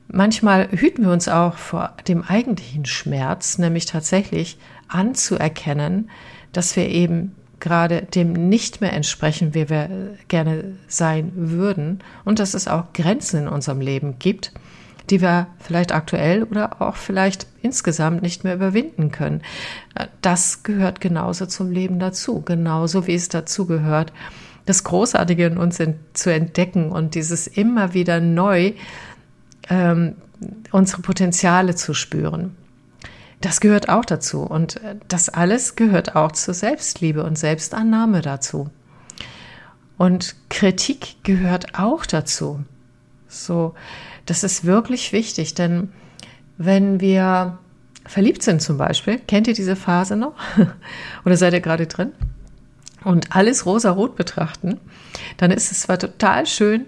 Manchmal 0.07 0.69
hüten 0.71 1.03
wir 1.03 1.11
uns 1.11 1.27
auch 1.27 1.57
vor 1.57 1.93
dem 2.07 2.21
eigentlichen 2.21 2.85
Schmerz, 2.85 3.57
nämlich 3.57 3.87
tatsächlich 3.87 4.59
anzuerkennen, 4.87 6.11
dass 6.51 6.75
wir 6.75 6.87
eben 6.87 7.33
gerade 7.59 8.03
dem 8.03 8.33
nicht 8.33 8.79
mehr 8.79 8.93
entsprechen, 8.93 9.55
wie 9.55 9.69
wir 9.69 10.17
gerne 10.27 10.75
sein 10.87 11.31
würden 11.33 12.03
und 12.25 12.37
dass 12.37 12.53
es 12.53 12.67
auch 12.67 12.93
Grenzen 12.93 13.41
in 13.41 13.47
unserem 13.47 13.81
Leben 13.81 14.19
gibt, 14.19 14.51
die 15.09 15.19
wir 15.19 15.47
vielleicht 15.57 15.93
aktuell 15.93 16.43
oder 16.43 16.79
auch 16.79 16.95
vielleicht 16.95 17.47
insgesamt 17.63 18.21
nicht 18.21 18.43
mehr 18.43 18.53
überwinden 18.53 19.11
können. 19.11 19.41
Das 20.21 20.61
gehört 20.61 21.01
genauso 21.01 21.47
zum 21.47 21.71
Leben 21.71 21.97
dazu, 21.97 22.41
genauso 22.41 23.07
wie 23.07 23.15
es 23.15 23.29
dazu 23.29 23.65
gehört, 23.65 24.13
das 24.65 24.83
Großartige 24.83 25.45
in 25.45 25.57
uns 25.57 25.81
zu 26.13 26.33
entdecken 26.33 26.91
und 26.91 27.15
dieses 27.15 27.47
immer 27.47 27.93
wieder 27.93 28.19
neu 28.19 28.73
ähm, 29.69 30.15
unsere 30.71 31.01
Potenziale 31.01 31.75
zu 31.75 31.93
spüren. 31.93 32.55
Das 33.41 33.59
gehört 33.59 33.89
auch 33.89 34.05
dazu. 34.05 34.41
Und 34.41 34.77
äh, 34.77 34.95
das 35.07 35.29
alles 35.29 35.75
gehört 35.75 36.15
auch 36.15 36.31
zur 36.31 36.53
Selbstliebe 36.53 37.23
und 37.23 37.37
Selbstannahme 37.37 38.21
dazu. 38.21 38.69
Und 39.97 40.35
Kritik 40.49 41.17
gehört 41.23 41.77
auch 41.77 42.05
dazu. 42.05 42.63
So, 43.27 43.73
das 44.25 44.43
ist 44.43 44.63
wirklich 44.63 45.11
wichtig, 45.11 45.53
denn 45.53 45.91
wenn 46.57 46.99
wir 47.01 47.57
verliebt 48.05 48.43
sind 48.43 48.61
zum 48.61 48.77
Beispiel, 48.77 49.19
kennt 49.19 49.47
ihr 49.47 49.53
diese 49.53 49.75
Phase 49.75 50.15
noch? 50.15 50.35
Oder 51.25 51.35
seid 51.37 51.53
ihr 51.53 51.61
gerade 51.61 51.87
drin? 51.87 52.11
Und 53.03 53.35
alles 53.35 53.65
rosa-rot 53.65 54.15
betrachten, 54.15 54.79
dann 55.37 55.51
ist 55.51 55.71
es 55.71 55.81
zwar 55.81 55.99
total 55.99 56.45
schön 56.45 56.85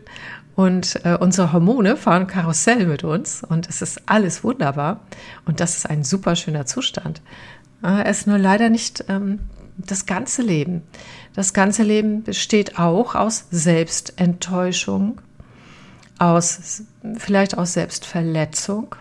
und 0.56 1.02
äh, 1.04 1.18
unsere 1.20 1.52
Hormone 1.52 1.98
fahren 1.98 2.28
Karussell 2.28 2.86
mit 2.88 3.04
uns 3.04 3.44
und 3.44 3.68
es 3.68 3.82
ist 3.82 4.04
alles 4.06 4.44
wunderbar. 4.44 5.02
Und 5.46 5.60
das 5.60 5.78
ist 5.78 5.90
ein 5.90 6.04
super 6.04 6.36
schöner 6.36 6.66
Zustand. 6.66 7.22
Äh, 7.84 8.04
es 8.06 8.20
ist 8.20 8.28
nur 8.28 8.38
leider 8.38 8.70
nicht 8.70 9.06
ähm, 9.10 9.40
das 9.78 10.06
ganze 10.06 10.42
Leben. 10.42 10.84
Das 11.34 11.54
ganze 11.54 11.84
Leben 11.84 12.24
besteht 12.24 12.80
auch 12.80 13.16
aus 13.16 13.48
Selbstenttäuschung, 13.52 15.20
aus, 16.18 16.84
vielleicht 17.18 17.58
aus 17.58 17.74
Selbstverletzung, 17.74 18.96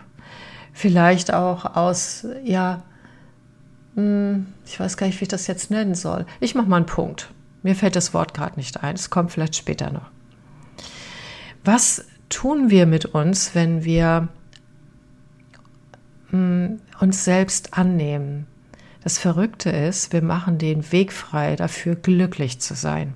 vielleicht 0.73 1.33
auch 1.33 1.77
aus, 1.77 2.27
ja, 2.43 2.83
ich 3.95 4.79
weiß 4.79 4.97
gar 4.97 5.07
nicht, 5.07 5.21
wie 5.21 5.23
ich 5.23 5.29
das 5.29 5.47
jetzt 5.47 5.71
nennen 5.71 5.95
soll. 5.95 6.25
Ich 6.41 6.53
mache 6.53 6.67
mal 6.67 6.77
einen 6.77 6.85
Punkt. 6.85 7.31
Mir 7.63 7.75
fällt 7.75 7.95
das 7.95 8.13
Wort 8.13 8.33
gerade 8.33 8.57
nicht 8.57 8.83
ein. 8.83 8.95
Es 8.95 9.09
kommt 9.09 9.31
vielleicht 9.31 9.55
später 9.55 9.91
noch. 9.91 10.09
Was 11.63 12.05
tun 12.29 12.69
wir 12.69 12.85
mit 12.85 13.05
uns, 13.05 13.55
wenn 13.55 13.85
wir 13.85 14.27
mh, 16.31 16.37
mm, 16.37 16.81
uns 16.99 17.23
selbst 17.23 17.77
annehmen? 17.77 18.47
Das 19.01 19.17
Verrückte 19.17 19.69
ist, 19.69 20.11
wir 20.13 20.21
machen 20.21 20.57
den 20.57 20.91
Weg 20.91 21.13
frei 21.13 21.55
dafür, 21.55 21.95
glücklich 21.95 22.59
zu 22.59 22.73
sein. 22.73 23.13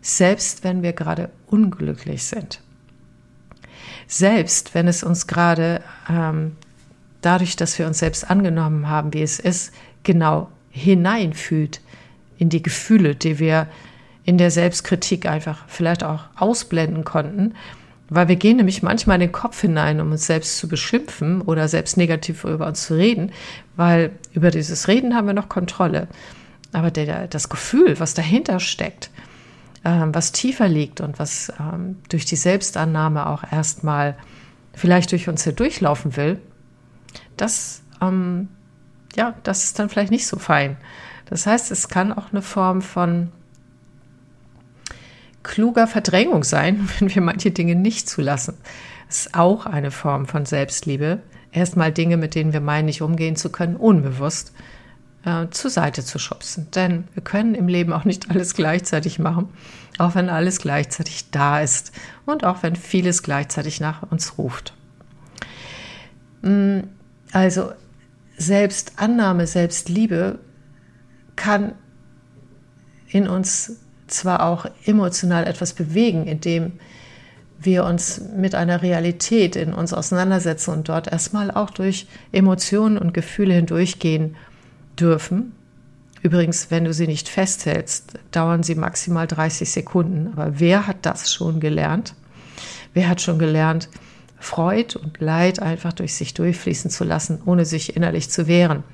Selbst 0.00 0.64
wenn 0.64 0.82
wir 0.82 0.92
gerade 0.92 1.30
unglücklich 1.46 2.24
sind. 2.24 2.62
Selbst 4.06 4.74
wenn 4.74 4.88
es 4.88 5.02
uns 5.02 5.26
gerade 5.26 5.82
ähm, 6.08 6.56
dadurch, 7.26 7.56
dass 7.56 7.78
wir 7.78 7.86
uns 7.86 7.98
selbst 7.98 8.30
angenommen 8.30 8.88
haben, 8.88 9.12
wie 9.12 9.22
es 9.22 9.38
ist, 9.40 9.72
genau 10.04 10.48
hineinfühlt 10.70 11.80
in 12.38 12.48
die 12.48 12.62
Gefühle, 12.62 13.14
die 13.14 13.38
wir 13.38 13.66
in 14.24 14.38
der 14.38 14.50
Selbstkritik 14.50 15.26
einfach 15.26 15.64
vielleicht 15.68 16.04
auch 16.04 16.24
ausblenden 16.36 17.04
konnten, 17.04 17.54
weil 18.08 18.28
wir 18.28 18.36
gehen 18.36 18.58
nämlich 18.58 18.82
manchmal 18.82 19.16
in 19.16 19.22
den 19.22 19.32
Kopf 19.32 19.60
hinein, 19.60 20.00
um 20.00 20.12
uns 20.12 20.26
selbst 20.26 20.58
zu 20.58 20.68
beschimpfen 20.68 21.40
oder 21.42 21.66
selbst 21.66 21.96
negativ 21.96 22.44
über 22.44 22.66
uns 22.66 22.86
zu 22.86 22.94
reden, 22.94 23.32
weil 23.74 24.10
über 24.32 24.50
dieses 24.50 24.86
Reden 24.86 25.14
haben 25.14 25.26
wir 25.26 25.34
noch 25.34 25.48
Kontrolle. 25.48 26.06
Aber 26.72 26.90
der, 26.90 27.26
das 27.26 27.48
Gefühl, 27.48 27.98
was 27.98 28.14
dahinter 28.14 28.60
steckt, 28.60 29.10
ähm, 29.84 30.14
was 30.14 30.32
tiefer 30.32 30.68
liegt 30.68 31.00
und 31.00 31.18
was 31.18 31.52
ähm, 31.58 31.96
durch 32.08 32.24
die 32.24 32.36
Selbstannahme 32.36 33.26
auch 33.26 33.42
erstmal 33.50 34.16
vielleicht 34.74 35.10
durch 35.12 35.28
uns 35.28 35.44
hier 35.44 35.52
durchlaufen 35.52 36.16
will, 36.16 36.38
das, 37.36 37.82
ähm, 38.00 38.48
ja, 39.14 39.34
das 39.42 39.64
ist 39.64 39.78
dann 39.78 39.88
vielleicht 39.88 40.10
nicht 40.10 40.26
so 40.26 40.38
fein. 40.38 40.76
Das 41.26 41.46
heißt, 41.46 41.70
es 41.70 41.88
kann 41.88 42.12
auch 42.12 42.32
eine 42.32 42.42
Form 42.42 42.82
von 42.82 43.32
kluger 45.42 45.86
Verdrängung 45.86 46.44
sein, 46.44 46.88
wenn 46.98 47.14
wir 47.14 47.22
manche 47.22 47.50
Dinge 47.50 47.74
nicht 47.74 48.08
zulassen. 48.08 48.56
Das 49.08 49.26
ist 49.26 49.34
auch 49.34 49.66
eine 49.66 49.90
Form 49.90 50.26
von 50.26 50.46
Selbstliebe. 50.46 51.20
Erstmal 51.52 51.92
Dinge, 51.92 52.16
mit 52.16 52.34
denen 52.34 52.52
wir 52.52 52.60
meinen, 52.60 52.86
nicht 52.86 53.02
umgehen 53.02 53.36
zu 53.36 53.50
können, 53.50 53.76
unbewusst 53.76 54.52
äh, 55.24 55.46
zur 55.50 55.70
Seite 55.70 56.04
zu 56.04 56.18
schubsen. 56.18 56.70
Denn 56.72 57.04
wir 57.14 57.22
können 57.22 57.54
im 57.54 57.68
Leben 57.68 57.92
auch 57.92 58.04
nicht 58.04 58.30
alles 58.30 58.54
gleichzeitig 58.54 59.18
machen, 59.18 59.48
auch 59.98 60.14
wenn 60.14 60.28
alles 60.28 60.58
gleichzeitig 60.58 61.30
da 61.30 61.60
ist 61.60 61.92
und 62.26 62.44
auch 62.44 62.62
wenn 62.62 62.76
vieles 62.76 63.22
gleichzeitig 63.22 63.80
nach 63.80 64.02
uns 64.10 64.38
ruft. 64.38 64.74
Mm, 66.42 66.80
also 67.36 67.72
Selbstannahme, 68.38 69.46
Selbstliebe 69.46 70.38
kann 71.36 71.74
in 73.08 73.28
uns 73.28 73.76
zwar 74.06 74.46
auch 74.46 74.64
emotional 74.86 75.46
etwas 75.46 75.74
bewegen, 75.74 76.26
indem 76.26 76.72
wir 77.58 77.84
uns 77.84 78.22
mit 78.34 78.54
einer 78.54 78.80
Realität 78.80 79.54
in 79.54 79.74
uns 79.74 79.92
auseinandersetzen 79.92 80.70
und 80.70 80.88
dort 80.88 81.12
erstmal 81.12 81.50
auch 81.50 81.68
durch 81.68 82.06
Emotionen 82.32 82.96
und 82.96 83.12
Gefühle 83.12 83.52
hindurchgehen 83.52 84.36
dürfen. 84.98 85.52
Übrigens, 86.22 86.70
wenn 86.70 86.84
du 86.84 86.94
sie 86.94 87.06
nicht 87.06 87.28
festhältst, 87.28 88.14
dauern 88.30 88.62
sie 88.62 88.76
maximal 88.76 89.26
30 89.26 89.70
Sekunden. 89.70 90.32
Aber 90.32 90.58
wer 90.58 90.86
hat 90.86 91.04
das 91.04 91.30
schon 91.30 91.60
gelernt? 91.60 92.14
Wer 92.94 93.10
hat 93.10 93.20
schon 93.20 93.38
gelernt, 93.38 93.90
Freud 94.46 94.96
und 94.96 95.20
Leid 95.20 95.60
einfach 95.60 95.92
durch 95.92 96.14
sich 96.14 96.32
durchfließen 96.32 96.90
zu 96.90 97.02
lassen, 97.02 97.42
ohne 97.44 97.64
sich 97.64 97.96
innerlich 97.96 98.30
zu 98.30 98.46
wehren? 98.46 98.84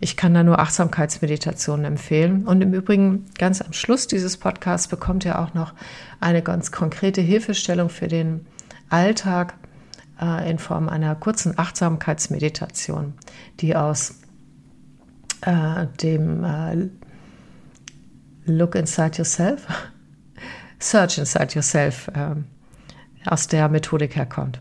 Ich 0.00 0.16
kann 0.16 0.34
da 0.34 0.42
nur 0.42 0.58
Achtsamkeitsmeditationen 0.58 1.84
empfehlen. 1.84 2.44
Und 2.44 2.60
im 2.60 2.74
Übrigen, 2.74 3.26
ganz 3.38 3.62
am 3.62 3.72
Schluss 3.72 4.08
dieses 4.08 4.36
Podcasts 4.36 4.88
bekommt 4.88 5.24
ihr 5.24 5.38
auch 5.38 5.54
noch 5.54 5.74
eine 6.18 6.42
ganz 6.42 6.72
konkrete 6.72 7.20
Hilfestellung 7.20 7.88
für 7.88 8.08
den 8.08 8.44
Alltag 8.90 9.54
äh, 10.20 10.50
in 10.50 10.58
Form 10.58 10.88
einer 10.88 11.14
kurzen 11.14 11.56
Achtsamkeitsmeditation, 11.56 13.14
die 13.60 13.76
aus 13.76 14.16
äh, 15.42 15.86
dem 16.02 16.42
äh, 16.42 16.88
Look 18.44 18.74
Inside 18.74 19.18
Yourself, 19.18 19.68
Search 20.80 21.18
Inside 21.18 21.54
Yourself 21.54 22.08
äh, 22.08 22.34
aus 23.26 23.48
der 23.48 23.68
Methodik 23.68 24.16
herkommt. 24.16 24.60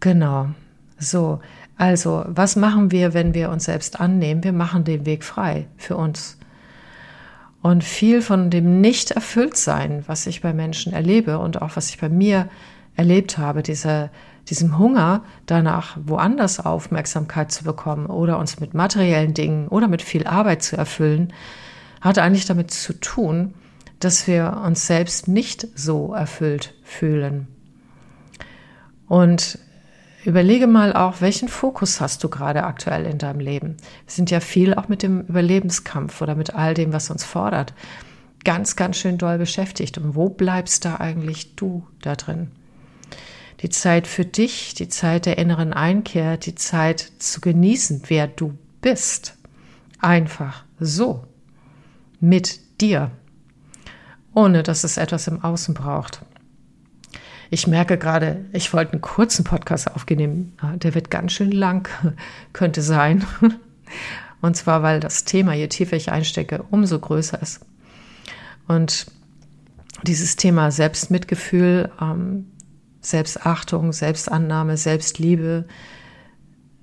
Genau. 0.00 0.48
So, 0.98 1.40
also, 1.76 2.24
was 2.26 2.56
machen 2.56 2.90
wir, 2.90 3.14
wenn 3.14 3.32
wir 3.32 3.50
uns 3.50 3.64
selbst 3.64 4.00
annehmen? 4.00 4.44
Wir 4.44 4.52
machen 4.52 4.84
den 4.84 5.06
Weg 5.06 5.24
frei 5.24 5.66
für 5.76 5.96
uns. 5.96 6.36
Und 7.62 7.84
viel 7.84 8.22
von 8.22 8.50
dem 8.50 8.80
Nicht-Erfülltsein, 8.80 10.04
was 10.06 10.26
ich 10.26 10.40
bei 10.40 10.52
Menschen 10.52 10.92
erlebe 10.92 11.38
und 11.38 11.60
auch 11.60 11.76
was 11.76 11.90
ich 11.90 11.98
bei 11.98 12.08
mir 12.08 12.48
erlebt 12.96 13.38
habe, 13.38 13.62
dieser, 13.62 14.10
diesem 14.48 14.78
Hunger 14.78 15.24
danach, 15.46 15.96
woanders 16.04 16.60
Aufmerksamkeit 16.60 17.52
zu 17.52 17.64
bekommen 17.64 18.06
oder 18.06 18.38
uns 18.38 18.60
mit 18.60 18.74
materiellen 18.74 19.34
Dingen 19.34 19.68
oder 19.68 19.88
mit 19.88 20.02
viel 20.02 20.26
Arbeit 20.26 20.62
zu 20.62 20.76
erfüllen, 20.76 21.32
hat 22.00 22.18
eigentlich 22.18 22.46
damit 22.46 22.70
zu 22.70 22.94
tun, 22.94 23.54
dass 24.00 24.26
wir 24.26 24.62
uns 24.66 24.86
selbst 24.86 25.28
nicht 25.28 25.68
so 25.74 26.12
erfüllt 26.12 26.74
fühlen. 26.82 27.48
Und 29.06 29.58
Überlege 30.24 30.66
mal 30.66 30.92
auch, 30.92 31.22
welchen 31.22 31.48
Fokus 31.48 32.00
hast 32.00 32.22
du 32.22 32.28
gerade 32.28 32.64
aktuell 32.64 33.06
in 33.06 33.16
deinem 33.16 33.40
Leben? 33.40 33.76
Wir 34.04 34.12
sind 34.12 34.30
ja 34.30 34.40
viel 34.40 34.74
auch 34.74 34.88
mit 34.88 35.02
dem 35.02 35.22
Überlebenskampf 35.22 36.20
oder 36.20 36.34
mit 36.34 36.54
all 36.54 36.74
dem, 36.74 36.92
was 36.92 37.10
uns 37.10 37.24
fordert, 37.24 37.72
ganz, 38.44 38.76
ganz 38.76 38.98
schön 38.98 39.16
doll 39.16 39.38
beschäftigt. 39.38 39.96
Und 39.96 40.14
wo 40.14 40.28
bleibst 40.28 40.84
da 40.84 40.96
eigentlich 40.96 41.56
du 41.56 41.86
da 42.02 42.16
drin? 42.16 42.50
Die 43.62 43.70
Zeit 43.70 44.06
für 44.06 44.26
dich, 44.26 44.74
die 44.74 44.88
Zeit 44.88 45.24
der 45.24 45.38
inneren 45.38 45.72
Einkehr, 45.72 46.36
die 46.36 46.54
Zeit 46.54 47.12
zu 47.18 47.40
genießen, 47.40 48.02
wer 48.08 48.26
du 48.26 48.58
bist. 48.82 49.36
Einfach 50.00 50.64
so. 50.78 51.24
Mit 52.20 52.60
dir. 52.82 53.10
Ohne 54.34 54.62
dass 54.62 54.84
es 54.84 54.96
etwas 54.96 55.26
im 55.26 55.42
Außen 55.42 55.74
braucht. 55.74 56.22
Ich 57.50 57.66
merke 57.66 57.98
gerade, 57.98 58.44
ich 58.52 58.72
wollte 58.72 58.92
einen 58.92 59.00
kurzen 59.00 59.44
Podcast 59.44 59.90
aufnehmen. 59.90 60.52
Der 60.76 60.94
wird 60.94 61.10
ganz 61.10 61.32
schön 61.32 61.50
lang, 61.50 61.88
könnte 62.52 62.82
sein. 62.82 63.24
Und 64.40 64.56
zwar, 64.56 64.82
weil 64.82 65.00
das 65.00 65.24
Thema, 65.24 65.52
je 65.52 65.66
tiefer 65.66 65.96
ich 65.96 66.12
einstecke, 66.12 66.64
umso 66.70 66.98
größer 66.98 67.42
ist. 67.42 67.60
Und 68.68 69.06
dieses 70.04 70.36
Thema 70.36 70.70
Selbstmitgefühl, 70.70 71.90
ähm, 72.00 72.46
Selbstachtung, 73.00 73.92
Selbstannahme, 73.92 74.76
Selbstliebe, 74.76 75.66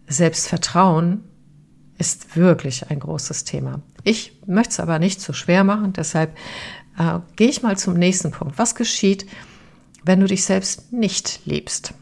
Selbstvertrauen 0.08 1.24
ist 1.98 2.36
wirklich 2.36 2.90
ein 2.90 3.00
großes 3.00 3.44
Thema. 3.44 3.82
Ich 4.04 4.40
möchte 4.46 4.72
es 4.72 4.80
aber 4.80 5.00
nicht 5.00 5.22
zu 5.22 5.34
schwer 5.34 5.64
machen, 5.64 5.94
deshalb 5.94 6.36
äh, 6.98 7.20
gehe 7.36 7.50
ich 7.50 7.64
mal 7.64 7.78
zum 7.78 7.94
nächsten 7.94 8.32
Punkt. 8.32 8.58
Was 8.58 8.76
geschieht, 8.76 9.26
wenn 10.04 10.20
du 10.20 10.28
dich 10.28 10.44
selbst 10.44 10.92
nicht 10.92 11.42
liebst? 11.46 11.94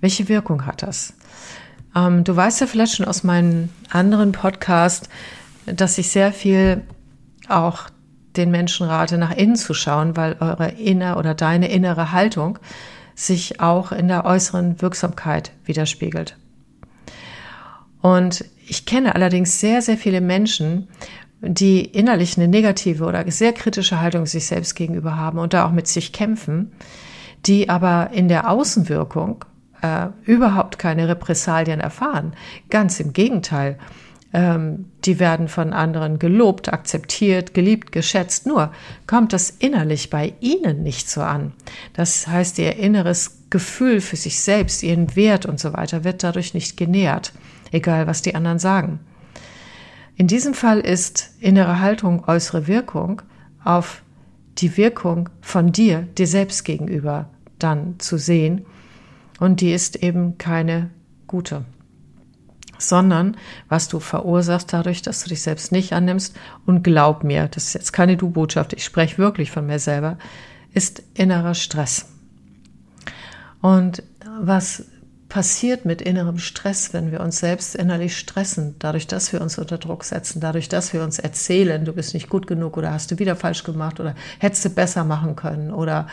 Welche 0.00 0.28
Wirkung 0.28 0.66
hat 0.66 0.82
das? 0.82 1.14
Ähm, 1.94 2.24
du 2.24 2.34
weißt 2.34 2.60
ja 2.60 2.66
vielleicht 2.66 2.96
schon 2.96 3.06
aus 3.06 3.24
meinen 3.24 3.72
anderen 3.90 4.32
Podcasts, 4.32 5.08
dass 5.66 5.98
ich 5.98 6.10
sehr 6.10 6.32
viel 6.32 6.82
auch 7.48 7.88
den 8.36 8.50
Menschen 8.50 8.86
rate, 8.86 9.18
nach 9.18 9.34
innen 9.34 9.56
zu 9.56 9.72
schauen, 9.74 10.16
weil 10.16 10.36
eure 10.40 10.68
inner 10.72 11.16
oder 11.16 11.34
deine 11.34 11.70
innere 11.70 12.12
Haltung 12.12 12.58
sich 13.14 13.60
auch 13.60 13.92
in 13.92 14.08
der 14.08 14.26
äußeren 14.26 14.82
Wirksamkeit 14.82 15.52
widerspiegelt. 15.64 16.36
Und 18.02 18.44
ich 18.68 18.84
kenne 18.84 19.14
allerdings 19.14 19.58
sehr, 19.58 19.80
sehr 19.80 19.96
viele 19.96 20.20
Menschen, 20.20 20.88
die 21.40 21.84
innerlich 21.84 22.36
eine 22.36 22.48
negative 22.48 23.04
oder 23.04 23.30
sehr 23.30 23.52
kritische 23.52 24.00
Haltung 24.00 24.26
sich 24.26 24.46
selbst 24.46 24.74
gegenüber 24.74 25.16
haben 25.16 25.38
und 25.38 25.52
da 25.52 25.66
auch 25.66 25.72
mit 25.72 25.86
sich 25.86 26.12
kämpfen, 26.12 26.72
die 27.44 27.68
aber 27.68 28.10
in 28.12 28.28
der 28.28 28.50
Außenwirkung 28.50 29.44
äh, 29.82 30.08
überhaupt 30.24 30.78
keine 30.78 31.08
Repressalien 31.08 31.80
erfahren. 31.80 32.32
Ganz 32.70 33.00
im 33.00 33.12
Gegenteil. 33.12 33.78
Ähm, 34.32 34.86
die 35.04 35.20
werden 35.20 35.48
von 35.48 35.72
anderen 35.72 36.18
gelobt, 36.18 36.72
akzeptiert, 36.72 37.54
geliebt, 37.54 37.92
geschätzt. 37.92 38.46
Nur 38.46 38.72
kommt 39.06 39.32
das 39.32 39.50
innerlich 39.50 40.10
bei 40.10 40.34
ihnen 40.40 40.82
nicht 40.82 41.08
so 41.08 41.22
an. 41.22 41.52
Das 41.92 42.26
heißt, 42.26 42.58
ihr 42.58 42.76
inneres 42.76 43.38
Gefühl 43.50 44.00
für 44.00 44.16
sich 44.16 44.40
selbst, 44.40 44.82
ihren 44.82 45.14
Wert 45.14 45.46
und 45.46 45.60
so 45.60 45.72
weiter 45.72 46.02
wird 46.02 46.24
dadurch 46.24 46.54
nicht 46.54 46.76
genährt, 46.76 47.32
egal 47.70 48.06
was 48.06 48.22
die 48.22 48.34
anderen 48.34 48.58
sagen. 48.58 49.00
In 50.16 50.26
diesem 50.26 50.54
Fall 50.54 50.80
ist 50.80 51.30
innere 51.40 51.80
Haltung 51.80 52.24
äußere 52.26 52.66
Wirkung 52.66 53.22
auf 53.62 54.02
die 54.58 54.76
Wirkung 54.78 55.28
von 55.42 55.72
dir, 55.72 56.02
dir 56.02 56.26
selbst 56.26 56.64
gegenüber 56.64 57.28
dann 57.58 58.00
zu 58.00 58.16
sehen. 58.16 58.64
Und 59.38 59.60
die 59.60 59.72
ist 59.72 59.96
eben 59.96 60.38
keine 60.38 60.90
gute. 61.26 61.64
sondern 62.78 63.36
was 63.68 63.88
du 63.88 64.00
verursachst 64.00 64.72
dadurch, 64.72 65.02
dass 65.02 65.22
du 65.22 65.28
dich 65.28 65.42
selbst 65.42 65.72
nicht 65.72 65.92
annimmst. 65.92 66.36
Und 66.64 66.82
glaub 66.82 67.24
mir, 67.24 67.48
das 67.48 67.68
ist 67.68 67.74
jetzt 67.74 67.92
keine 67.92 68.16
Du-Botschaft, 68.16 68.72
ich 68.72 68.84
spreche 68.84 69.18
wirklich 69.18 69.50
von 69.50 69.66
mir 69.66 69.78
selber, 69.78 70.18
ist 70.72 71.02
innerer 71.14 71.54
Stress. 71.54 72.08
Und 73.60 74.02
was 74.40 74.84
passiert 75.28 75.84
mit 75.84 76.00
innerem 76.00 76.38
Stress, 76.38 76.92
wenn 76.92 77.10
wir 77.10 77.20
uns 77.20 77.38
selbst 77.38 77.74
innerlich 77.74 78.16
stressen, 78.16 78.76
dadurch, 78.78 79.06
dass 79.06 79.32
wir 79.32 79.40
uns 79.40 79.58
unter 79.58 79.78
Druck 79.78 80.04
setzen, 80.04 80.40
dadurch, 80.40 80.68
dass 80.68 80.92
wir 80.92 81.02
uns 81.02 81.18
erzählen, 81.18 81.84
du 81.84 81.92
bist 81.92 82.14
nicht 82.14 82.28
gut 82.28 82.46
genug 82.46 82.76
oder 82.76 82.92
hast 82.92 83.10
du 83.10 83.18
wieder 83.18 83.34
falsch 83.34 83.64
gemacht 83.64 83.98
oder 83.98 84.14
hättest 84.38 84.64
du 84.64 84.70
besser 84.70 85.04
machen 85.04 85.34
können 85.34 85.72
oder 85.72 86.06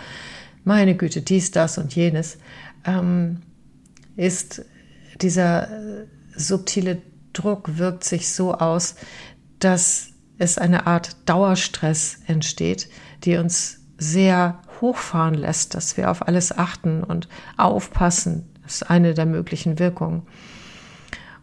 meine 0.63 0.95
Güte, 0.95 1.21
dies, 1.21 1.51
das 1.51 1.77
und 1.77 1.93
jenes, 1.93 2.37
ähm, 2.85 3.41
ist 4.15 4.65
dieser 5.21 5.69
äh, 5.69 6.05
subtile 6.35 7.01
Druck 7.33 7.77
wirkt 7.77 8.03
sich 8.03 8.29
so 8.29 8.53
aus, 8.53 8.95
dass 9.59 10.09
es 10.37 10.57
eine 10.57 10.87
Art 10.87 11.15
Dauerstress 11.25 12.19
entsteht, 12.27 12.89
die 13.23 13.37
uns 13.37 13.79
sehr 13.97 14.61
hochfahren 14.81 15.35
lässt, 15.35 15.75
dass 15.75 15.97
wir 15.97 16.11
auf 16.11 16.27
alles 16.27 16.57
achten 16.57 17.03
und 17.03 17.27
aufpassen. 17.57 18.52
Das 18.63 18.75
ist 18.75 18.89
eine 18.89 19.13
der 19.13 19.25
möglichen 19.25 19.79
Wirkungen. 19.79 20.23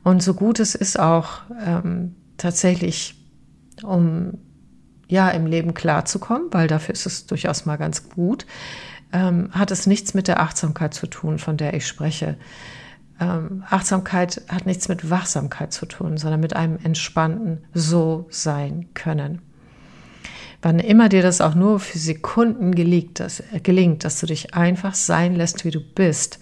Und 0.03 0.23
so 0.23 0.35
gut 0.35 0.61
es 0.61 0.75
ist 0.75 0.99
auch 0.99 1.43
ähm, 1.65 2.17
tatsächlich, 2.37 3.15
um 3.83 4.39
ja 5.09 5.29
im 5.31 5.47
Leben 5.47 5.75
klarzukommen, 5.75 6.49
weil 6.53 6.69
dafür 6.69 6.95
ist 6.95 7.07
es 7.07 7.27
durchaus 7.27 7.67
mal 7.67 7.77
ganz 7.77 8.09
gut, 8.09 8.47
ähm, 9.12 9.50
hat 9.53 9.71
es 9.71 9.87
nichts 9.87 10.15
mit 10.15 10.29
der 10.29 10.41
Achtsamkeit 10.41 10.95
zu 10.95 11.07
tun, 11.07 11.39
von 11.39 11.57
der 11.57 11.75
ich 11.75 11.87
spreche. 11.87 12.37
Ähm, 13.21 13.65
Achtsamkeit 13.69 14.43
hat 14.49 14.67
nichts 14.67 14.89
mit 14.89 15.11
Wachsamkeit 15.11 15.73
zu 15.73 15.87
tun, 15.87 16.17
sondern 16.17 16.41
mit 16.41 16.55
einem 16.57 16.79
entspannten 16.83 17.65
So 17.75 18.27
sein 18.31 18.89
können. 18.95 19.43
Wann 20.62 20.79
immer 20.79 21.09
dir 21.09 21.23
das 21.23 21.41
auch 21.41 21.55
nur 21.55 21.81
für 21.81 21.99
Sekunden 21.99 22.75
gelingt, 22.75 23.19
dass, 23.19 23.43
gelingt, 23.62 24.05
dass 24.05 24.21
du 24.21 24.27
dich 24.27 24.55
einfach 24.55 24.95
sein 24.95 25.35
lässt, 25.35 25.65
wie 25.65 25.71
du 25.71 25.81
bist 25.81 26.39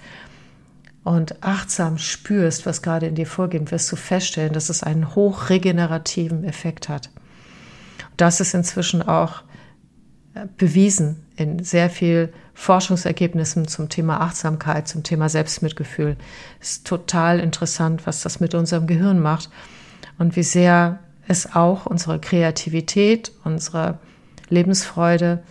und 1.04 1.42
achtsam 1.42 1.98
spürst, 1.98 2.66
was 2.66 2.82
gerade 2.82 3.06
in 3.06 3.14
dir 3.14 3.26
vorgeht, 3.26 3.70
wirst 3.70 3.90
du 3.90 3.96
feststellen, 3.96 4.52
dass 4.52 4.68
es 4.68 4.82
einen 4.82 5.14
hochregenerativen 5.14 6.44
Effekt 6.44 6.88
hat. 6.88 7.10
Das 8.16 8.40
ist 8.40 8.54
inzwischen 8.54 9.02
auch 9.02 9.42
äh, 10.34 10.46
bewiesen 10.56 11.24
in 11.36 11.62
sehr 11.62 11.88
viel 11.88 12.32
Forschungsergebnissen 12.54 13.68
zum 13.68 13.88
Thema 13.88 14.20
Achtsamkeit, 14.20 14.88
zum 14.88 15.04
Thema 15.04 15.28
Selbstmitgefühl. 15.28 16.16
Es 16.60 16.72
ist 16.72 16.86
total 16.86 17.38
interessant, 17.38 18.06
was 18.06 18.22
das 18.22 18.40
mit 18.40 18.54
unserem 18.54 18.88
Gehirn 18.88 19.20
macht 19.20 19.48
und 20.18 20.34
wie 20.34 20.42
sehr 20.42 20.98
es 21.28 21.54
auch 21.54 21.86
unsere 21.86 22.18
Kreativität, 22.18 23.32
unsere 23.44 23.98
Lebensfreude, 24.48 25.44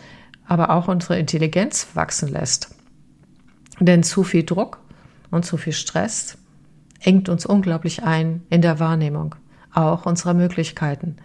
aber 0.46 0.72
auch 0.72 0.88
unsere 0.88 1.18
Intelligenz 1.18 1.88
wachsen 1.94 2.30
lässt. 2.30 2.76
Denn 3.80 4.04
zu 4.04 4.24
viel 4.24 4.44
Druck 4.44 4.80
und 5.32 5.46
zu 5.46 5.58
viel 5.58 5.74
Stress 5.74 6.38
engt 7.00 7.30
uns 7.30 7.46
unglaublich 7.46 8.04
ein 8.04 8.44
in 8.50 8.62
der 8.62 8.80
Wahrnehmung, 8.80 9.36
auch 9.74 10.06
unserer 10.06 10.34
Möglichkeiten. 10.34 11.18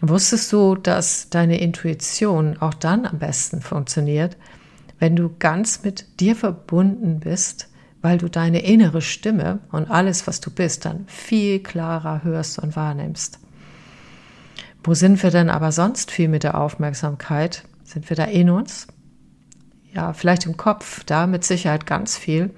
Wusstest 0.00 0.52
du, 0.52 0.76
dass 0.76 1.28
deine 1.28 1.60
Intuition 1.60 2.56
auch 2.58 2.74
dann 2.74 3.06
am 3.06 3.18
besten 3.18 3.60
funktioniert, 3.60 4.36
wenn 4.98 5.16
du 5.16 5.34
ganz 5.38 5.82
mit 5.82 6.20
dir 6.20 6.36
verbunden 6.36 7.20
bist, 7.20 7.68
weil 8.02 8.18
du 8.18 8.28
deine 8.28 8.62
innere 8.62 9.02
Stimme 9.02 9.60
und 9.72 9.90
alles, 9.90 10.26
was 10.26 10.40
du 10.40 10.50
bist, 10.50 10.84
dann 10.84 11.04
viel 11.06 11.62
klarer 11.62 12.24
hörst 12.24 12.58
und 12.58 12.76
wahrnimmst. 12.76 13.40
Wo 14.82 14.94
sind 14.94 15.22
wir 15.22 15.30
denn 15.30 15.50
aber 15.50 15.72
sonst 15.72 16.10
viel 16.10 16.28
mit 16.28 16.42
der 16.42 16.58
Aufmerksamkeit? 16.58 17.64
Sind 17.84 18.08
wir 18.08 18.16
da 18.16 18.24
in 18.24 18.48
uns? 18.48 18.86
Ja, 19.92 20.14
vielleicht 20.14 20.46
im 20.46 20.56
Kopf, 20.56 21.04
da 21.04 21.26
mit 21.26 21.44
Sicherheit 21.44 21.84
ganz 21.84 22.16
viel. 22.16 22.50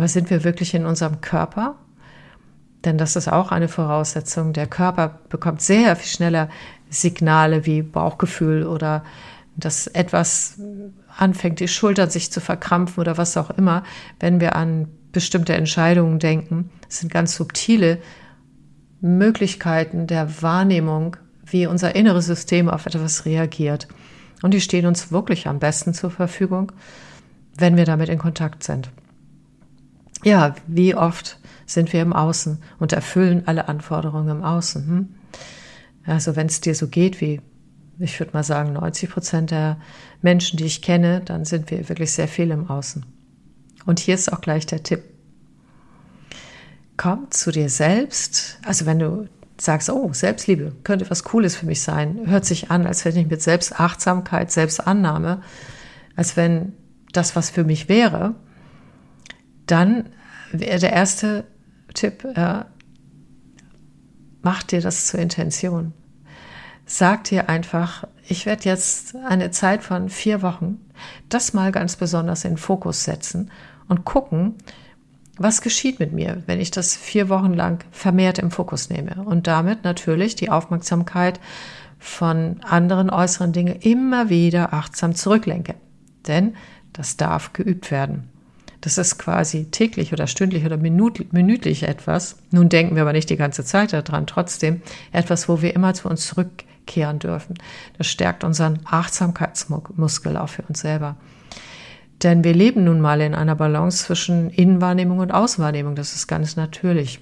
Aber 0.00 0.08
sind 0.08 0.30
wir 0.30 0.44
wirklich 0.44 0.72
in 0.72 0.86
unserem 0.86 1.20
Körper? 1.20 1.74
Denn 2.86 2.96
das 2.96 3.16
ist 3.16 3.30
auch 3.30 3.52
eine 3.52 3.68
Voraussetzung. 3.68 4.54
Der 4.54 4.66
Körper 4.66 5.20
bekommt 5.28 5.60
sehr 5.60 5.94
viel 5.94 6.08
schneller 6.08 6.48
Signale 6.88 7.66
wie 7.66 7.82
Bauchgefühl 7.82 8.66
oder 8.66 9.04
dass 9.56 9.88
etwas 9.88 10.58
anfängt, 11.18 11.60
die 11.60 11.68
Schultern 11.68 12.08
sich 12.08 12.32
zu 12.32 12.40
verkrampfen 12.40 12.98
oder 12.98 13.18
was 13.18 13.36
auch 13.36 13.50
immer, 13.50 13.82
wenn 14.20 14.40
wir 14.40 14.56
an 14.56 14.88
bestimmte 15.12 15.52
Entscheidungen 15.52 16.18
denken. 16.18 16.70
Das 16.88 17.00
sind 17.00 17.12
ganz 17.12 17.36
subtile 17.36 17.98
Möglichkeiten 19.02 20.06
der 20.06 20.40
Wahrnehmung, 20.40 21.18
wie 21.44 21.66
unser 21.66 21.94
inneres 21.94 22.24
System 22.24 22.70
auf 22.70 22.86
etwas 22.86 23.26
reagiert. 23.26 23.86
Und 24.40 24.54
die 24.54 24.62
stehen 24.62 24.86
uns 24.86 25.12
wirklich 25.12 25.46
am 25.46 25.58
besten 25.58 25.92
zur 25.92 26.10
Verfügung, 26.10 26.72
wenn 27.58 27.76
wir 27.76 27.84
damit 27.84 28.08
in 28.08 28.16
Kontakt 28.16 28.64
sind. 28.64 28.90
Ja, 30.24 30.54
wie 30.66 30.94
oft 30.94 31.38
sind 31.66 31.92
wir 31.92 32.02
im 32.02 32.12
Außen 32.12 32.58
und 32.78 32.92
erfüllen 32.92 33.44
alle 33.46 33.68
Anforderungen 33.68 34.28
im 34.28 34.44
Außen. 34.44 34.86
Hm? 34.86 35.08
Also 36.04 36.36
wenn 36.36 36.46
es 36.46 36.60
dir 36.60 36.74
so 36.74 36.88
geht 36.88 37.20
wie, 37.20 37.40
ich 37.98 38.18
würde 38.18 38.32
mal 38.32 38.42
sagen, 38.42 38.72
90 38.72 39.10
Prozent 39.10 39.50
der 39.50 39.78
Menschen, 40.22 40.56
die 40.56 40.64
ich 40.64 40.82
kenne, 40.82 41.20
dann 41.20 41.44
sind 41.44 41.70
wir 41.70 41.88
wirklich 41.88 42.12
sehr 42.12 42.28
viel 42.28 42.50
im 42.50 42.68
Außen. 42.68 43.04
Und 43.86 44.00
hier 44.00 44.14
ist 44.14 44.32
auch 44.32 44.40
gleich 44.40 44.66
der 44.66 44.82
Tipp. 44.82 45.02
Komm 46.96 47.30
zu 47.30 47.50
dir 47.50 47.70
selbst. 47.70 48.58
Also 48.64 48.84
wenn 48.84 48.98
du 48.98 49.28
sagst, 49.58 49.90
oh, 49.90 50.12
Selbstliebe 50.12 50.72
könnte 50.84 51.08
was 51.10 51.24
Cooles 51.24 51.56
für 51.56 51.66
mich 51.66 51.82
sein, 51.82 52.26
hört 52.26 52.44
sich 52.44 52.70
an, 52.70 52.86
als 52.86 53.04
wenn 53.04 53.16
ich 53.16 53.28
mit 53.28 53.42
Selbstachtsamkeit, 53.42 54.50
Selbstannahme, 54.50 55.42
als 56.16 56.36
wenn 56.36 56.72
das 57.12 57.36
was 57.36 57.50
für 57.50 57.64
mich 57.64 57.88
wäre, 57.88 58.34
dann 59.70 60.10
der 60.52 60.92
erste 60.92 61.44
Tipp, 61.94 62.24
äh, 62.24 62.64
mach 64.42 64.62
dir 64.62 64.80
das 64.80 65.06
zur 65.06 65.20
Intention. 65.20 65.92
Sag 66.86 67.24
dir 67.24 67.48
einfach, 67.48 68.04
ich 68.26 68.46
werde 68.46 68.64
jetzt 68.64 69.14
eine 69.14 69.50
Zeit 69.50 69.82
von 69.82 70.08
vier 70.08 70.42
Wochen 70.42 70.78
das 71.28 71.54
mal 71.54 71.72
ganz 71.72 71.96
besonders 71.96 72.44
in 72.44 72.56
Fokus 72.56 73.04
setzen 73.04 73.50
und 73.88 74.04
gucken, 74.04 74.56
was 75.38 75.62
geschieht 75.62 76.00
mit 76.00 76.12
mir, 76.12 76.42
wenn 76.46 76.60
ich 76.60 76.70
das 76.70 76.96
vier 76.96 77.28
Wochen 77.28 77.54
lang 77.54 77.84
vermehrt 77.90 78.38
im 78.38 78.50
Fokus 78.50 78.90
nehme 78.90 79.22
und 79.24 79.46
damit 79.46 79.84
natürlich 79.84 80.34
die 80.34 80.50
Aufmerksamkeit 80.50 81.40
von 81.98 82.60
anderen 82.62 83.10
äußeren 83.10 83.52
Dingen 83.52 83.76
immer 83.76 84.28
wieder 84.28 84.74
achtsam 84.74 85.14
zurücklenke. 85.14 85.74
Denn 86.26 86.54
das 86.92 87.16
darf 87.16 87.52
geübt 87.52 87.90
werden. 87.90 88.29
Das 88.80 88.96
ist 88.96 89.18
quasi 89.18 89.66
täglich 89.66 90.12
oder 90.12 90.26
stündlich 90.26 90.64
oder 90.64 90.78
minütlich 90.78 91.82
etwas. 91.82 92.38
Nun 92.50 92.70
denken 92.70 92.94
wir 92.94 93.02
aber 93.02 93.12
nicht 93.12 93.28
die 93.28 93.36
ganze 93.36 93.64
Zeit 93.64 93.92
daran. 93.92 94.26
Trotzdem 94.26 94.80
etwas, 95.12 95.48
wo 95.48 95.60
wir 95.60 95.74
immer 95.74 95.92
zu 95.92 96.08
uns 96.08 96.26
zurückkehren 96.26 97.18
dürfen. 97.18 97.56
Das 97.98 98.06
stärkt 98.06 98.42
unseren 98.42 98.80
Achtsamkeitsmuskel 98.86 100.36
auch 100.38 100.48
für 100.48 100.62
uns 100.62 100.80
selber. 100.80 101.16
Denn 102.22 102.42
wir 102.42 102.54
leben 102.54 102.84
nun 102.84 103.00
mal 103.00 103.20
in 103.20 103.34
einer 103.34 103.54
Balance 103.54 104.04
zwischen 104.04 104.50
Innenwahrnehmung 104.50 105.18
und 105.18 105.32
Außenwahrnehmung. 105.32 105.94
Das 105.94 106.14
ist 106.14 106.26
ganz 106.26 106.56
natürlich. 106.56 107.20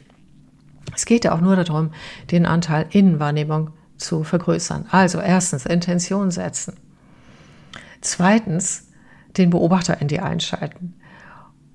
Es 0.95 1.07
geht 1.07 1.25
ja 1.25 1.35
auch 1.35 1.41
nur 1.41 1.57
darum, 1.57 1.91
den 2.31 2.47
Anteil 2.47 2.87
Innenwahrnehmung 2.91 3.71
zu 3.97 4.23
vergrößern. 4.23 4.87
Also 4.91 5.21
erstens 5.21 5.67
Intention 5.67 6.31
setzen. 6.31 6.77
Zweitens 8.01 8.89
den 9.37 9.51
Beobachter 9.51 10.01
in 10.01 10.09
dir 10.09 10.25
einschalten 10.25 10.95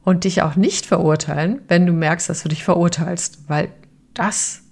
und 0.04 0.24
dich 0.24 0.42
auch 0.42 0.56
nicht 0.56 0.86
verurteilen, 0.86 1.62
wenn 1.68 1.86
du 1.86 1.94
merkst, 1.94 2.30
dass 2.30 2.44
du 2.44 2.50
dich 2.50 2.64
verurteilst, 2.64 3.50
weil 3.50 3.70
das 4.14 4.64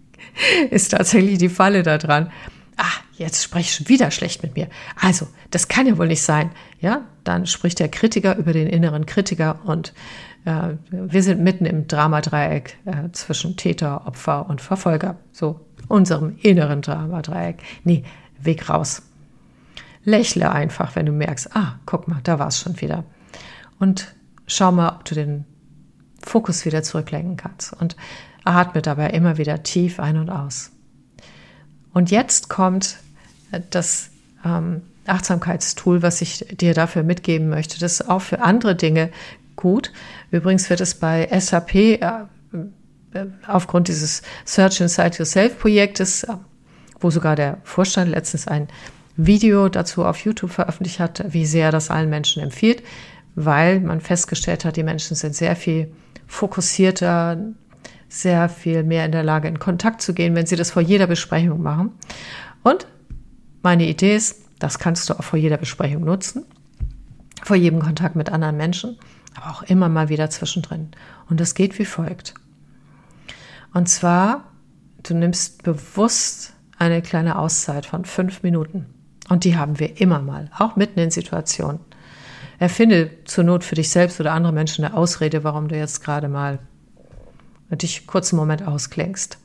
ist 0.70 0.90
tatsächlich 0.90 1.38
die 1.38 1.48
Falle 1.48 1.82
da 1.82 1.98
dran. 1.98 2.30
Ah, 2.76 2.84
jetzt 3.14 3.42
spreche 3.42 3.68
ich 3.68 3.74
schon 3.74 3.88
wieder 3.88 4.10
schlecht 4.10 4.42
mit 4.42 4.56
mir. 4.56 4.68
Also, 5.00 5.26
das 5.50 5.68
kann 5.68 5.86
ja 5.86 5.98
wohl 5.98 6.06
nicht 6.06 6.22
sein. 6.22 6.50
Ja, 6.80 7.06
dann 7.24 7.46
spricht 7.46 7.80
der 7.80 7.88
Kritiker 7.88 8.36
über 8.36 8.52
den 8.52 8.68
inneren 8.68 9.04
Kritiker 9.04 9.60
und 9.64 9.92
äh, 10.44 10.76
wir 10.90 11.22
sind 11.22 11.40
mitten 11.40 11.66
im 11.66 11.88
Dramadreieck 11.88 12.78
äh, 12.84 13.10
zwischen 13.12 13.56
Täter, 13.56 14.06
Opfer 14.06 14.48
und 14.48 14.60
Verfolger. 14.60 15.16
So, 15.32 15.60
unserem 15.88 16.36
inneren 16.40 16.82
Dramadreieck. 16.82 17.62
Nee, 17.84 18.04
Weg 18.40 18.68
raus. 18.68 19.02
Lächle 20.04 20.52
einfach, 20.52 20.94
wenn 20.94 21.06
du 21.06 21.12
merkst, 21.12 21.56
ah, 21.56 21.80
guck 21.84 22.06
mal, 22.06 22.20
da 22.22 22.38
war 22.38 22.48
es 22.48 22.60
schon 22.60 22.80
wieder. 22.80 23.04
Und 23.80 24.14
schau 24.48 24.72
mal, 24.72 24.88
ob 24.88 25.04
du 25.04 25.14
den 25.14 25.44
Fokus 26.20 26.64
wieder 26.64 26.82
zurücklenken 26.82 27.36
kannst. 27.36 27.72
Und 27.72 27.96
atme 28.44 28.82
dabei 28.82 29.10
immer 29.10 29.38
wieder 29.38 29.62
tief 29.62 30.00
ein 30.00 30.16
und 30.16 30.30
aus. 30.30 30.70
Und 31.92 32.10
jetzt 32.10 32.48
kommt 32.48 32.98
das 33.70 34.10
ähm, 34.44 34.82
Achtsamkeitstool, 35.06 36.02
was 36.02 36.20
ich 36.20 36.46
dir 36.50 36.74
dafür 36.74 37.02
mitgeben 37.02 37.48
möchte. 37.48 37.78
Das 37.78 38.00
ist 38.00 38.08
auch 38.08 38.22
für 38.22 38.40
andere 38.40 38.74
Dinge 38.74 39.10
gut. 39.56 39.92
Übrigens 40.30 40.70
wird 40.70 40.80
es 40.80 40.94
bei 40.94 41.28
SAP 41.38 41.74
äh, 41.74 41.96
äh, 41.98 43.26
aufgrund 43.46 43.88
dieses 43.88 44.22
Search 44.44 44.80
Inside 44.80 45.16
Yourself 45.18 45.58
Projektes, 45.58 46.26
wo 47.00 47.10
sogar 47.10 47.36
der 47.36 47.58
Vorstand 47.64 48.10
letztens 48.10 48.46
ein 48.46 48.68
Video 49.16 49.68
dazu 49.68 50.04
auf 50.04 50.24
YouTube 50.24 50.52
veröffentlicht 50.52 51.00
hat, 51.00 51.24
wie 51.28 51.44
sehr 51.44 51.72
das 51.72 51.90
allen 51.90 52.08
Menschen 52.08 52.42
empfiehlt, 52.42 52.82
weil 53.44 53.80
man 53.80 54.00
festgestellt 54.00 54.64
hat, 54.64 54.76
die 54.76 54.82
Menschen 54.82 55.14
sind 55.14 55.34
sehr 55.34 55.54
viel 55.54 55.92
fokussierter, 56.26 57.38
sehr 58.08 58.48
viel 58.48 58.82
mehr 58.82 59.04
in 59.04 59.12
der 59.12 59.22
Lage, 59.22 59.46
in 59.46 59.60
Kontakt 59.60 60.02
zu 60.02 60.12
gehen, 60.12 60.34
wenn 60.34 60.46
sie 60.46 60.56
das 60.56 60.72
vor 60.72 60.82
jeder 60.82 61.06
Besprechung 61.06 61.62
machen. 61.62 61.92
Und 62.64 62.88
meine 63.62 63.86
Idee 63.86 64.16
ist, 64.16 64.42
das 64.58 64.80
kannst 64.80 65.08
du 65.08 65.14
auch 65.14 65.22
vor 65.22 65.38
jeder 65.38 65.56
Besprechung 65.56 66.04
nutzen, 66.04 66.44
vor 67.44 67.54
jedem 67.54 67.80
Kontakt 67.80 68.16
mit 68.16 68.28
anderen 68.30 68.56
Menschen, 68.56 68.98
aber 69.36 69.50
auch 69.50 69.62
immer 69.62 69.88
mal 69.88 70.08
wieder 70.08 70.30
zwischendrin. 70.30 70.90
Und 71.30 71.38
das 71.38 71.54
geht 71.54 71.78
wie 71.78 71.84
folgt. 71.84 72.34
Und 73.72 73.88
zwar, 73.88 74.44
du 75.04 75.14
nimmst 75.14 75.62
bewusst 75.62 76.54
eine 76.76 77.02
kleine 77.02 77.38
Auszeit 77.38 77.86
von 77.86 78.04
fünf 78.04 78.42
Minuten. 78.42 78.86
Und 79.28 79.44
die 79.44 79.56
haben 79.56 79.78
wir 79.78 80.00
immer 80.00 80.20
mal, 80.20 80.50
auch 80.58 80.74
mitten 80.74 80.98
in 80.98 81.12
Situationen. 81.12 81.80
Erfinde 82.58 83.10
zur 83.24 83.44
Not 83.44 83.64
für 83.64 83.76
dich 83.76 83.90
selbst 83.90 84.20
oder 84.20 84.32
andere 84.32 84.52
Menschen 84.52 84.84
eine 84.84 84.94
Ausrede, 84.94 85.44
warum 85.44 85.68
du 85.68 85.76
jetzt 85.76 86.02
gerade 86.02 86.28
mal 86.28 86.58
dich 87.70 88.06
kurz 88.06 88.32
einen 88.32 88.40
Moment 88.40 88.66
ausklingst. 88.66 89.38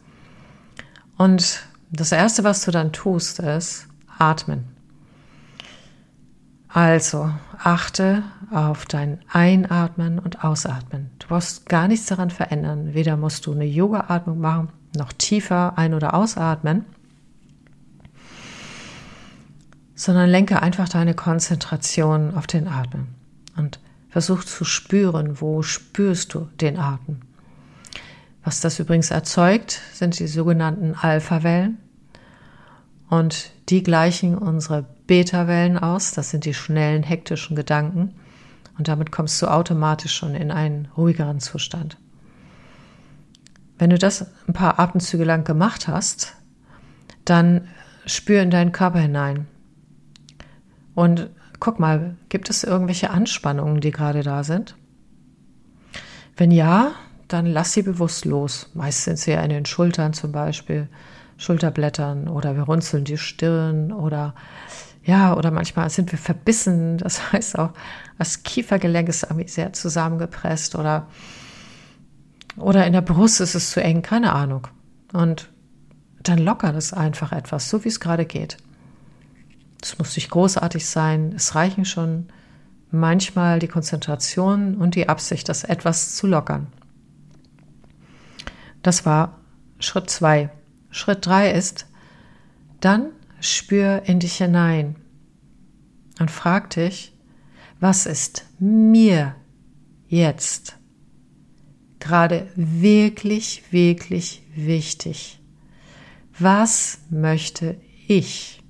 Und 1.18 1.64
das 1.92 2.12
Erste, 2.12 2.44
was 2.44 2.66
du 2.66 2.72
dann 2.72 2.92
tust, 2.92 3.40
ist 3.40 3.88
atmen. 4.18 4.66
Also 6.70 7.30
achte 7.60 8.24
auf 8.52 8.86
dein 8.86 9.20
Einatmen 9.32 10.18
und 10.18 10.44
Ausatmen. 10.44 11.12
Du 11.20 11.28
brauchst 11.28 11.68
gar 11.68 11.88
nichts 11.88 12.08
daran 12.08 12.32
verändern. 12.32 12.96
Weder 12.96 13.16
musst 13.16 13.46
du 13.46 13.52
eine 13.54 13.66
Yoga-Atmung 13.66 14.40
machen, 14.40 14.70
noch 14.96 15.14
tiefer 15.14 15.78
ein- 15.78 15.94
oder 15.94 16.16
ausatmen, 16.16 16.86
sondern 19.96 20.30
lenke 20.30 20.62
einfach 20.62 20.90
deine 20.90 21.14
Konzentration 21.14 22.36
auf 22.36 22.48
den 22.48 22.68
Atmen 22.68 23.08
und 23.56 23.80
versuch 24.10 24.44
zu 24.44 24.64
spüren, 24.64 25.42
wo 25.42 25.62
spürst 25.62 26.34
du 26.34 26.48
den 26.62 26.78
Atem. 26.78 27.22
Was 28.44 28.60
das 28.60 28.80
übrigens 28.80 29.10
erzeugt, 29.10 29.82
sind 29.94 30.20
die 30.20 30.28
sogenannten 30.28 30.96
Alpha-Wellen. 30.96 31.78
Und 33.10 33.52
die 33.70 33.84
gleichen 33.84 34.38
unsere 34.38 34.86
Beta-Wellen 35.08 35.78
aus. 35.78 36.12
Das 36.12 36.32
sind 36.32 36.46
die 36.46 36.54
schnellen, 36.54 37.04
hektischen 37.04 37.56
Gedanken. 37.56 38.16
Und 38.78 38.88
damit 38.88 39.12
kommst 39.12 39.42
du 39.42 39.48
automatisch 39.48 40.14
schon 40.14 40.36
in 40.36 40.52
einen 40.52 40.88
ruhigeren 40.98 41.40
Zustand. 41.40 41.98
Wenn 43.78 43.92
du 43.92 43.98
das 43.98 44.26
ein 44.48 44.54
paar 44.54 44.80
Atemzüge 44.80 45.24
lang 45.24 45.44
gemacht 45.44 45.88
hast, 45.88 46.36
dann 47.26 47.68
spür 48.06 48.42
in 48.42 48.52
deinen 48.52 48.72
Körper 48.72 49.00
hinein. 49.00 49.48
Und 50.96 51.30
guck 51.60 51.80
mal, 51.80 52.16
gibt 52.30 52.50
es 52.50 52.64
irgendwelche 52.64 53.10
Anspannungen, 53.10 53.82
die 53.82 53.92
gerade 53.92 54.24
da 54.24 54.44
sind? 54.44 54.76
Wenn 56.36 56.52
ja, 56.52 56.92
dann 57.28 57.46
lass 57.46 57.74
sie 57.74 57.84
bewusst 57.84 58.26
los. 58.26 58.70
Meist 58.74 59.04
sind 59.04 59.18
sie 59.18 59.32
ja 59.32 59.42
in 59.42 59.50
den 59.50 59.66
Schultern 59.66 60.14
zum 60.14 60.32
Beispiel, 60.32 60.88
Schulterblättern 61.38 62.28
oder 62.28 62.56
wir 62.56 62.64
runzeln 62.64 63.06
die 63.06 63.18
Stirn 63.18 63.92
oder 63.92 64.36
ja, 65.06 65.36
oder 65.36 65.52
manchmal 65.52 65.90
sind 65.90 66.12
wir 66.12 66.20
verbissen. 66.20 66.98
Das 66.98 67.32
heißt 67.34 67.60
auch, 67.60 67.72
das 68.18 68.44
Kiefergelenk 68.44 69.10
ist 69.10 69.28
sehr 69.48 69.74
zusammengepresst 69.74 70.76
oder, 70.76 71.08
oder 72.58 72.86
in 72.86 72.94
der 72.94 73.02
Brust 73.02 73.42
ist 73.42 73.56
es 73.56 73.72
zu 73.72 73.82
eng, 73.82 74.02
keine 74.02 74.34
Ahnung. 74.34 74.68
Und 75.12 75.50
dann 76.22 76.40
lockert 76.40 76.76
es 76.76 76.94
einfach 76.94 77.32
etwas, 77.32 77.70
so 77.70 77.84
wie 77.84 77.90
es 77.90 78.00
gerade 78.00 78.26
geht. 78.26 78.58
Es 79.84 79.98
muss 79.98 80.16
nicht 80.16 80.30
großartig 80.30 80.86
sein. 80.86 81.34
Es 81.36 81.56
reichen 81.56 81.84
schon 81.84 82.30
manchmal 82.90 83.60
die 83.60 83.68
Konzentration 83.68 84.76
und 84.78 84.96
die 84.96 85.10
Absicht, 85.10 85.50
das 85.50 85.66
etwas 85.66 86.16
zu 86.16 86.26
lockern. 86.26 86.68
Das 88.82 89.06
war 89.06 89.42
Schritt 89.80 90.10
zwei. 90.10 90.50
Schritt 90.90 91.26
drei 91.26 91.52
ist, 91.52 91.88
dann 92.80 93.10
spür 93.42 94.04
in 94.06 94.20
dich 94.20 94.38
hinein 94.38 94.96
und 96.20 96.32
frag 96.32 96.70
dich, 96.70 97.14
was 97.82 98.06
ist 98.06 98.46
mir 98.60 99.36
jetzt 100.08 100.78
gerade 102.00 102.48
wirklich, 102.56 103.64
wirklich 103.72 104.44
wichtig? 104.56 105.42
Was 106.40 107.00
möchte 107.10 107.82
ich? 108.08 108.63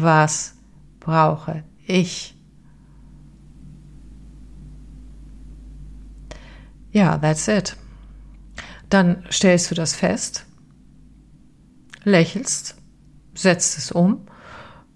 Was 0.00 0.54
brauche 0.98 1.62
ich? 1.86 2.34
Ja, 6.90 7.18
that's 7.18 7.46
it. 7.48 7.76
Dann 8.88 9.24
stellst 9.30 9.70
du 9.70 9.74
das 9.74 9.94
fest, 9.94 10.46
lächelst, 12.02 12.76
setzt 13.34 13.76
es 13.78 13.92
um 13.92 14.26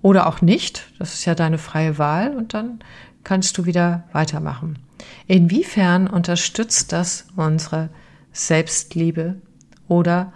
oder 0.01 0.27
auch 0.27 0.41
nicht. 0.41 0.91
Das 0.99 1.15
ist 1.15 1.27
ja 1.27 1.35
deine 1.35 1.59
freie 1.59 1.99
Wahl 1.99 2.35
und 2.35 2.55
dann 2.55 2.81
kannst 3.25 3.59
du 3.59 3.67
wieder 3.67 4.05
weitermachen. 4.13 4.79
Inwiefern 5.27 6.09
unterstützt 6.09 6.93
das 6.93 7.27
unsere 7.37 7.91
Selbstliebe 8.33 9.41
oder 9.87 10.33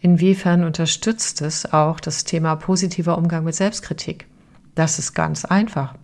inwiefern 0.00 0.64
unterstützt 0.64 1.42
es 1.42 1.72
auch 1.72 2.00
das 2.00 2.24
Thema 2.24 2.56
positiver 2.56 3.16
Umgang 3.16 3.44
mit 3.44 3.54
Selbstkritik? 3.54 4.26
Das 4.74 4.98
ist 4.98 5.14
ganz 5.14 5.44
einfach. 5.44 5.94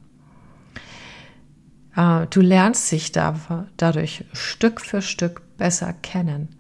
Äh, 1.97 2.27
du 2.29 2.41
lernst 2.41 2.93
dich 2.93 3.13
dadurch 3.13 4.25
Stück 4.33 4.81
für 4.81 5.03
Stück 5.03 5.43
besser 5.57 5.93
kennen. 5.93 6.57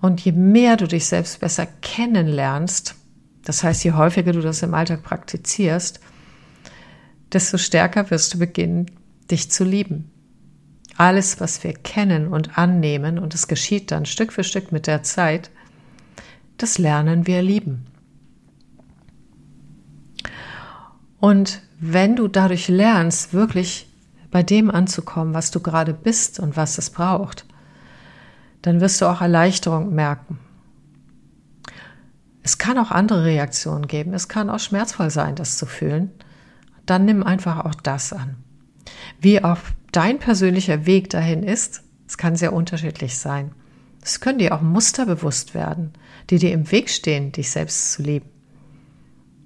Und 0.00 0.20
je 0.20 0.32
mehr 0.32 0.76
du 0.76 0.86
dich 0.86 1.06
selbst 1.06 1.40
besser 1.40 1.66
kennenlernst, 1.80 2.94
das 3.44 3.62
heißt, 3.62 3.84
je 3.84 3.92
häufiger 3.92 4.32
du 4.32 4.40
das 4.40 4.62
im 4.62 4.74
Alltag 4.74 5.02
praktizierst, 5.02 6.00
desto 7.32 7.58
stärker 7.58 8.10
wirst 8.10 8.34
du 8.34 8.38
beginnen, 8.38 8.90
dich 9.30 9.50
zu 9.50 9.64
lieben. 9.64 10.10
Alles, 10.96 11.40
was 11.40 11.64
wir 11.64 11.72
kennen 11.72 12.28
und 12.28 12.56
annehmen, 12.58 13.18
und 13.18 13.34
es 13.34 13.48
geschieht 13.48 13.90
dann 13.90 14.06
Stück 14.06 14.32
für 14.32 14.44
Stück 14.44 14.72
mit 14.72 14.86
der 14.86 15.02
Zeit, 15.02 15.50
das 16.56 16.78
lernen 16.78 17.26
wir 17.26 17.42
lieben. 17.42 17.86
Und 21.20 21.62
wenn 21.80 22.16
du 22.16 22.28
dadurch 22.28 22.68
lernst, 22.68 23.32
wirklich 23.32 23.88
bei 24.30 24.42
dem 24.42 24.70
anzukommen, 24.70 25.32
was 25.32 25.50
du 25.50 25.60
gerade 25.60 25.94
bist 25.94 26.40
und 26.40 26.56
was 26.56 26.76
es 26.78 26.90
braucht, 26.90 27.46
dann 28.62 28.80
wirst 28.80 29.00
du 29.00 29.06
auch 29.06 29.20
Erleichterung 29.20 29.94
merken. 29.94 30.38
Es 32.42 32.58
kann 32.58 32.78
auch 32.78 32.90
andere 32.90 33.24
Reaktionen 33.24 33.86
geben. 33.86 34.12
Es 34.12 34.28
kann 34.28 34.50
auch 34.50 34.58
schmerzvoll 34.58 35.08
sein, 35.10 35.34
das 35.34 35.56
zu 35.56 35.64
fühlen. 35.66 36.10
Dann 36.84 37.06
nimm 37.06 37.22
einfach 37.22 37.64
auch 37.64 37.74
das 37.74 38.12
an. 38.12 38.36
Wie 39.18 39.42
auch 39.42 39.58
dein 39.92 40.18
persönlicher 40.18 40.84
Weg 40.84 41.08
dahin 41.10 41.42
ist, 41.42 41.82
es 42.06 42.18
kann 42.18 42.36
sehr 42.36 42.52
unterschiedlich 42.52 43.18
sein. 43.18 43.52
Es 44.04 44.20
können 44.20 44.38
dir 44.38 44.54
auch 44.54 44.60
Muster 44.60 45.06
bewusst 45.06 45.54
werden, 45.54 45.94
die 46.28 46.38
dir 46.38 46.52
im 46.52 46.70
Weg 46.70 46.90
stehen, 46.90 47.32
dich 47.32 47.50
selbst 47.50 47.92
zu 47.92 48.02
lieben. 48.02 48.28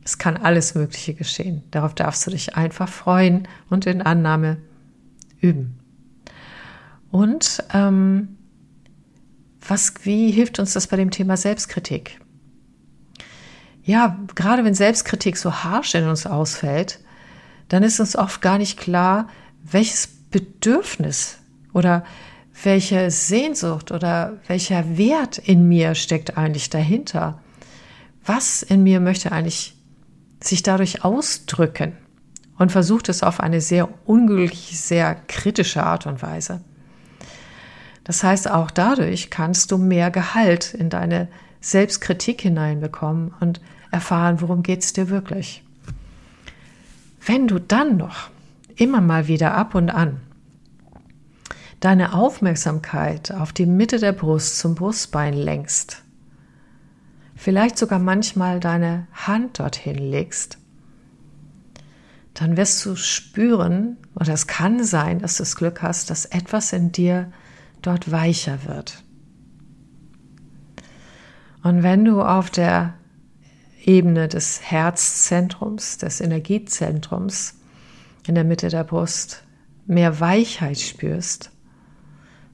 Es 0.05 0.19
kann 0.19 0.37
alles 0.37 0.75
Mögliche 0.75 1.15
geschehen. 1.15 1.63
Darauf 1.71 1.95
darfst 1.95 2.27
du 2.27 2.33
dich 2.33 2.57
einfach 2.57 2.89
freuen 2.89 3.47
und 3.71 3.87
in 3.87 4.03
Annahme 4.03 4.59
üben. 5.41 5.79
Und 7.13 7.63
ähm, 7.73 8.37
was, 9.67 9.95
wie 10.03 10.33
hilft 10.33 10.59
uns 10.59 10.73
das 10.73 10.89
bei 10.89 10.97
dem 10.97 11.13
Thema 11.13 11.37
Selbstkritik? 11.37 12.21
Ja, 13.85 14.19
gerade 14.35 14.65
wenn 14.65 14.75
Selbstkritik 14.75 15.37
so 15.37 15.63
harsch 15.63 15.95
in 15.95 16.09
uns 16.09 16.27
ausfällt, 16.27 16.99
dann 17.69 17.85
ist 17.85 18.01
uns 18.01 18.17
oft 18.17 18.43
gar 18.43 18.59
nicht 18.59 18.79
klar, 18.79 19.29
welches 19.63 20.09
Bedürfnis 20.31 21.39
oder 21.73 22.05
welche 22.63 23.11
Sehnsucht 23.11 23.93
oder 23.93 24.39
welcher 24.47 24.97
Wert 24.99 25.39
in 25.39 25.69
mir 25.69 25.95
steckt 25.95 26.37
eigentlich 26.37 26.71
dahinter. 26.71 27.41
Was 28.25 28.63
in 28.63 28.83
mir 28.83 29.01
möchte 29.01 29.33
eigentlich 29.33 29.77
sich 30.43 30.63
dadurch 30.63 31.05
ausdrücken 31.05 31.97
und 32.59 32.73
versucht 32.73 33.09
es 33.09 33.23
auf 33.23 33.41
eine 33.41 33.61
sehr 33.61 33.89
unglückliche, 34.07 34.75
sehr 34.75 35.15
kritische 35.15 35.83
Art 35.83 36.07
und 36.07 36.23
Weise. 36.23 36.61
Das 38.05 38.25
heißt, 38.25 38.51
auch 38.51 38.71
dadurch 38.71 39.31
kannst 39.31 39.71
du 39.71 39.79
mehr 39.79 40.11
Gehalt 40.11 40.75
in 40.75 40.91
deine 40.91 41.29
Selbstkritik 41.61 42.41
hineinbekommen 42.41 43.35
und 43.41 43.61
erfahren, 43.91 44.41
worum 44.41 44.63
geht 44.63 44.83
es 44.83 44.93
dir 44.93 45.09
wirklich. 45.09 45.63
Wenn 47.25 47.49
du 47.49 47.59
dann 47.59 47.97
noch 47.97 48.31
immer 48.77 49.01
mal 49.01 49.29
wieder 49.29 49.55
ab 49.55 49.75
und 49.75 49.91
an 49.91 50.21
deine 51.81 52.15
Aufmerksamkeit 52.15 53.33
auf 53.33 53.53
die 53.53 53.67
Mitte 53.67 53.99
der 53.99 54.13
Brust 54.13 54.59
zum 54.59 54.75
Brustbein 54.75 55.35
lenkst, 55.35 56.03
vielleicht 57.37 57.79
sogar 57.79 57.99
manchmal 57.99 58.61
deine 58.61 59.07
Hand 59.13 59.61
dorthin 59.61 59.99
legst, 59.99 60.59
dann 62.35 62.57
wirst 62.57 62.85
du 62.85 62.95
spüren, 62.97 63.97
oder 64.15 64.33
es 64.33 64.47
kann 64.47 64.85
sein, 64.85 65.19
dass 65.19 65.37
du 65.37 65.43
das 65.43 65.57
Glück 65.57 65.83
hast, 65.83 66.11
dass 66.11 66.25
etwas 66.25 66.73
in 66.73 66.93
dir 66.93 67.33
dort 67.83 68.11
weicher 68.11 68.65
wird. 68.65 69.03
Und 71.63 71.83
wenn 71.83 72.05
du 72.05 72.23
auf 72.23 72.51
der 72.51 72.95
Ebene 73.85 74.29
des 74.29 74.61
Herzzentrums, 74.63 75.99
des 75.99 76.21
Energiezentrums 76.21 77.55
in 78.27 78.35
der 78.35 78.45
Mitte 78.45 78.69
der 78.69 78.85
Brust 78.85 79.45
mehr 79.87 80.21
Weichheit 80.21 80.79
spürst, 80.79 81.51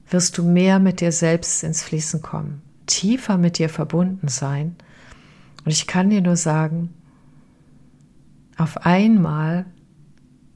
wirst 0.09 0.37
du 0.37 0.43
mehr 0.43 0.79
mit 0.79 1.01
dir 1.01 1.11
selbst 1.11 1.63
ins 1.63 1.83
Fließen 1.83 2.21
kommen, 2.21 2.61
tiefer 2.85 3.37
mit 3.37 3.57
dir 3.57 3.69
verbunden 3.69 4.27
sein. 4.27 4.75
Und 5.63 5.71
ich 5.71 5.87
kann 5.87 6.09
dir 6.09 6.21
nur 6.21 6.35
sagen, 6.35 6.93
auf 8.57 8.85
einmal 8.85 9.65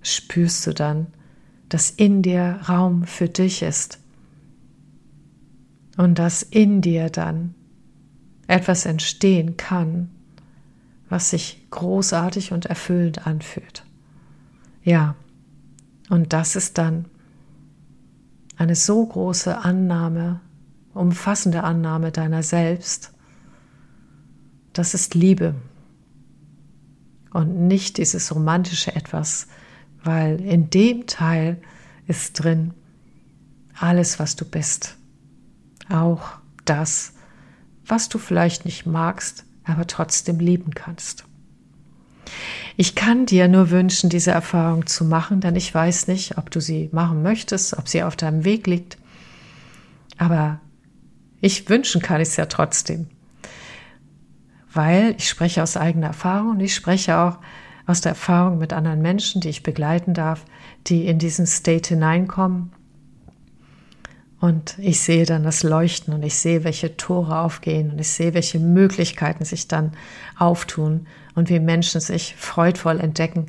spürst 0.01 0.65
du 0.67 0.73
dann, 0.73 1.07
dass 1.67 1.89
in 1.89 2.21
dir 2.21 2.59
Raum 2.67 3.05
für 3.05 3.27
dich 3.27 3.61
ist 3.61 3.99
und 5.97 6.17
dass 6.17 6.43
in 6.43 6.81
dir 6.81 7.09
dann 7.09 7.53
etwas 8.47 8.85
entstehen 8.85 9.57
kann, 9.57 10.09
was 11.09 11.31
sich 11.31 11.67
großartig 11.69 12.51
und 12.51 12.65
erfüllend 12.65 13.27
anfühlt. 13.27 13.83
Ja, 14.83 15.15
und 16.09 16.33
das 16.33 16.55
ist 16.55 16.77
dann 16.77 17.05
eine 18.59 18.75
so 18.75 19.05
große 19.05 19.57
Annahme, 19.57 20.41
umfassende 20.93 21.63
Annahme 21.63 22.11
deiner 22.11 22.43
selbst. 22.43 23.13
Das 24.73 24.93
ist 24.93 25.15
Liebe 25.15 25.55
und 27.31 27.67
nicht 27.67 27.97
dieses 27.97 28.35
romantische 28.35 28.93
etwas, 28.93 29.47
weil 30.03 30.41
in 30.41 30.69
dem 30.69 31.07
Teil 31.07 31.61
ist 32.05 32.33
drin 32.33 32.73
alles, 33.79 34.19
was 34.19 34.35
du 34.35 34.43
bist. 34.43 34.97
Auch 35.89 36.31
das, 36.65 37.13
was 37.85 38.09
du 38.09 38.17
vielleicht 38.17 38.65
nicht 38.65 38.85
magst, 38.85 39.45
aber 39.63 39.87
trotzdem 39.87 40.39
lieben 40.39 40.71
kannst. 40.71 41.23
Ich 42.77 42.95
kann 42.95 43.25
dir 43.25 43.47
nur 43.47 43.69
wünschen, 43.71 44.09
diese 44.09 44.31
Erfahrung 44.31 44.87
zu 44.87 45.05
machen, 45.05 45.41
denn 45.41 45.55
ich 45.55 45.73
weiß 45.73 46.07
nicht, 46.07 46.37
ob 46.37 46.49
du 46.51 46.61
sie 46.61 46.89
machen 46.91 47.23
möchtest, 47.23 47.77
ob 47.77 47.87
sie 47.87 48.03
auf 48.03 48.15
deinem 48.15 48.45
Weg 48.45 48.67
liegt. 48.67 48.97
Aber 50.17 50.59
ich 51.41 51.69
wünschen 51.69 52.01
kann 52.01 52.21
ich 52.21 52.29
es 52.29 52.35
ja 52.37 52.45
trotzdem. 52.45 53.07
Weil 54.71 55.15
ich 55.17 55.27
spreche 55.29 55.63
aus 55.63 55.77
eigener 55.77 56.07
Erfahrung 56.07 56.51
und 56.51 56.59
ich 56.59 56.75
spreche 56.75 57.17
auch 57.17 57.37
aus 57.85 58.01
der 58.01 58.11
Erfahrung 58.11 58.59
mit 58.59 58.71
anderen 58.71 59.01
Menschen, 59.01 59.41
die 59.41 59.49
ich 59.49 59.63
begleiten 59.63 60.13
darf, 60.13 60.45
die 60.87 61.07
in 61.07 61.17
diesen 61.17 61.47
State 61.47 61.89
hineinkommen. 61.89 62.71
Und 64.39 64.77
ich 64.79 65.01
sehe 65.01 65.25
dann 65.25 65.43
das 65.43 65.63
Leuchten 65.63 66.13
und 66.13 66.23
ich 66.23 66.35
sehe, 66.35 66.63
welche 66.63 66.95
Tore 66.95 67.39
aufgehen 67.39 67.91
und 67.91 67.99
ich 67.99 68.09
sehe, 68.09 68.33
welche 68.33 68.59
Möglichkeiten 68.59 69.43
sich 69.43 69.67
dann 69.67 69.91
auftun 70.37 71.07
und 71.39 71.49
wie 71.49 71.59
Menschen 71.61 72.01
sich 72.01 72.35
freudvoll 72.35 72.99
entdecken 72.99 73.47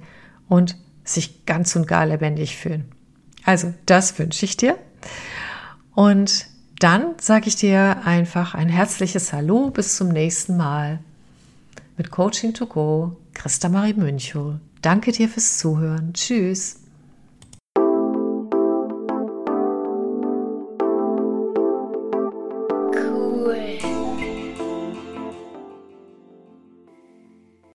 und 0.48 0.76
sich 1.02 1.44
ganz 1.44 1.74
und 1.74 1.88
gar 1.88 2.06
lebendig 2.06 2.56
fühlen. 2.56 2.84
Also, 3.44 3.74
das 3.84 4.16
wünsche 4.18 4.44
ich 4.44 4.56
dir. 4.56 4.78
Und 5.92 6.46
dann 6.78 7.14
sage 7.20 7.48
ich 7.48 7.56
dir 7.56 8.02
einfach 8.04 8.54
ein 8.54 8.68
herzliches 8.68 9.32
Hallo 9.32 9.70
bis 9.70 9.96
zum 9.96 10.08
nächsten 10.08 10.56
Mal 10.56 11.00
mit 11.96 12.12
Coaching 12.12 12.54
to 12.54 12.66
Go, 12.66 13.16
Christa 13.34 13.68
Marie 13.68 13.94
Münchow. 13.94 14.54
Danke 14.82 15.10
dir 15.10 15.28
fürs 15.28 15.58
Zuhören. 15.58 16.14
Tschüss. 16.14 16.79